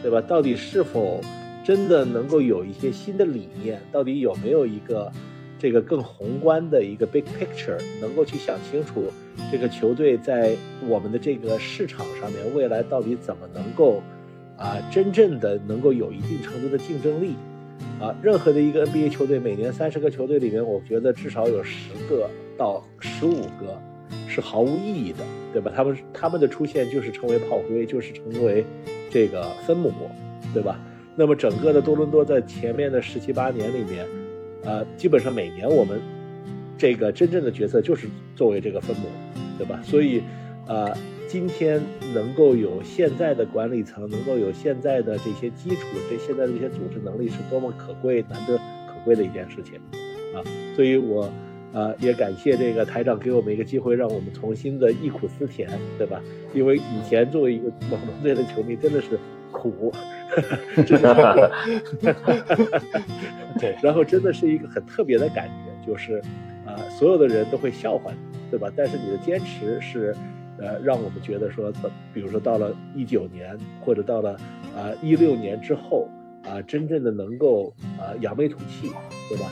[0.00, 0.20] 对吧？
[0.20, 1.20] 到底是否
[1.64, 3.80] 真的能够有一些新的理念？
[3.90, 5.10] 到底有没有一个
[5.58, 9.06] 这个更宏观的一个 big picture，能够去想清楚
[9.50, 10.54] 这个球队在
[10.86, 14.00] 我们的这个市场上面未来到底怎么能够
[14.62, 17.34] 啊真正的能够有一定程度的竞争力？
[18.00, 23.80] 啊，任何的一个 NBA 球队，每年三十个球队里面，我觉得至少有十个到十五个
[24.28, 25.18] 是毫无意义的，
[25.52, 25.72] 对吧？
[25.74, 28.64] 他们他们的出现就是成为炮灰，就是成为
[29.10, 29.92] 这个分母，
[30.54, 30.78] 对吧？
[31.16, 34.06] 那么整个的多伦多在前面的十七八年里面，
[34.64, 36.00] 呃，基本上每年我们
[36.78, 39.06] 这个真正的角色就是作为这个分母，
[39.58, 39.80] 对吧？
[39.82, 40.22] 所以，
[40.66, 40.92] 呃。
[41.32, 41.80] 今天
[42.12, 49.80] 能够有现在的管理层，能够有现在的这些基础，这现在的这些组织能力，是多么可贵、难得可贵的一件事情，
[50.34, 50.44] 啊！
[50.76, 51.32] 所以我，
[51.72, 56.20] 呃，也感谢这个台长给我们一个机会，让我们重新的忆苦思甜，对吧？
[56.52, 59.18] 因为以前作为一个猛龙队的球迷，真的是
[59.50, 59.90] 苦，
[60.86, 61.50] 真的，
[63.58, 66.20] 对，然后真的是一个很特别的感觉，就是，
[66.66, 68.18] 啊，所有的人都会笑话你，
[68.50, 68.70] 对吧？
[68.76, 70.14] 但是你的坚持是。
[70.62, 71.72] 呃，让我们觉得说，
[72.14, 74.30] 比如说到了一九年，或者到了
[74.76, 76.08] 啊一六年之后，
[76.44, 78.92] 啊，真正的能够啊扬眉吐气，
[79.28, 79.50] 对吧？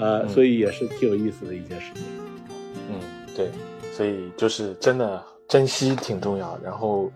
[0.00, 2.02] 呃，所以也是挺有意思的一件事情。
[2.90, 2.98] 嗯，
[3.36, 3.48] 对，
[3.92, 6.58] 所以就是真的珍惜挺重要。
[6.60, 7.08] 然后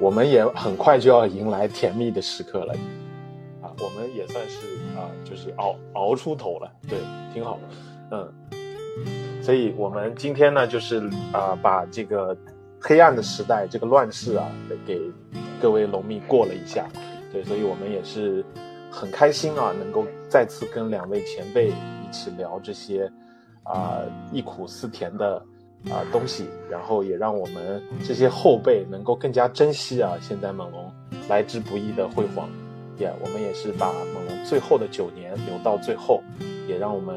[0.00, 2.74] 我们也很快就要迎来甜蜜的时刻了，
[3.62, 4.66] 啊，我们也算是
[4.98, 6.98] 啊，就是熬熬出头了，对，
[7.32, 7.56] 挺好。
[8.10, 8.32] 嗯，
[9.40, 12.36] 所以我们今天呢，就是啊，把这个。
[12.80, 14.50] 黑暗的时代，这个乱世啊，
[14.86, 14.98] 给
[15.60, 16.88] 各位龙迷过了一下，
[17.30, 18.42] 对，所以我们也是
[18.90, 23.10] 很开心啊，能够再次跟两位前辈一起聊这些
[23.64, 24.00] 啊
[24.32, 25.36] 忆苦思甜的
[25.90, 30.90] 啊东西，然后也让我们这些后辈能够更加珍惜啊现在猛龙
[31.28, 32.48] 来之不易的辉煌，
[32.96, 36.22] 也我们也是把猛龙最后的九年留到最后，
[36.66, 37.14] 也让我们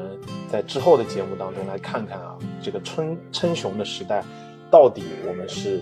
[0.52, 4.22] 在之后的节目当中来看看啊这个春称雄的时代。
[4.74, 5.80] 到底我们是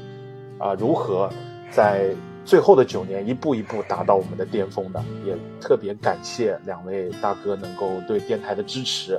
[0.58, 1.26] 啊如何
[1.70, 2.10] 在
[2.44, 5.02] 最后的九年一步一步达到我们的巅峰的。
[5.24, 9.18] 也特别感谢两位大哥能够对电台的支持，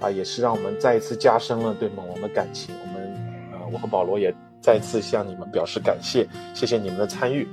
[0.00, 2.74] 啊，也是让我们再一次加深了对猛龙的感情。
[2.80, 3.14] 我们
[3.52, 7.46] 呃，我和保罗也再次向你们表示感谢，谢谢你们的参与。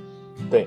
[0.50, 0.66] 对。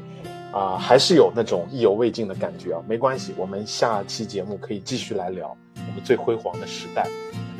[0.54, 2.84] 啊，还是有那种意犹未尽的感觉啊。
[2.86, 7.08] 没关系，我们下期节目可以继续来聊我们最辉煌的时代。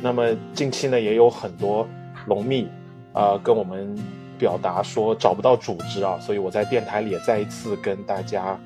[0.02, 1.88] 那么近期呢，也有很多
[2.26, 2.68] 龙蜜
[3.12, 3.96] 啊跟我们
[4.38, 8.58] 表达说找不到组织啊，所以我在电台里也再一次跟大家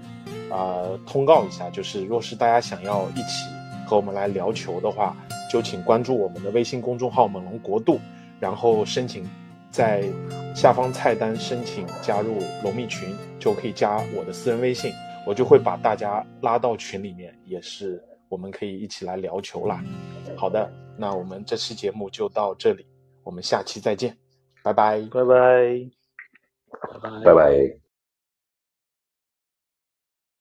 [0.51, 3.45] 啊通告一下，就是若是大家想要一起
[3.87, 5.17] 和我们来聊球的话，
[5.51, 8.01] 就请关注我们的微信公众号“猛龙国度”，
[8.41, 9.25] 然后申请。
[9.69, 10.05] 在
[10.55, 14.91] 下方菜单申请加入龙蜜群，就可以加我的私人微信，
[15.27, 19.85] 我就会把大家拉到群里面，也是我们可以一起来聊球啦。
[20.35, 22.87] 好的，那我们这期节目就到这里，
[23.23, 24.17] 我们下期再见，
[24.67, 25.91] 拜拜，拜拜，
[27.25, 27.86] 拜拜。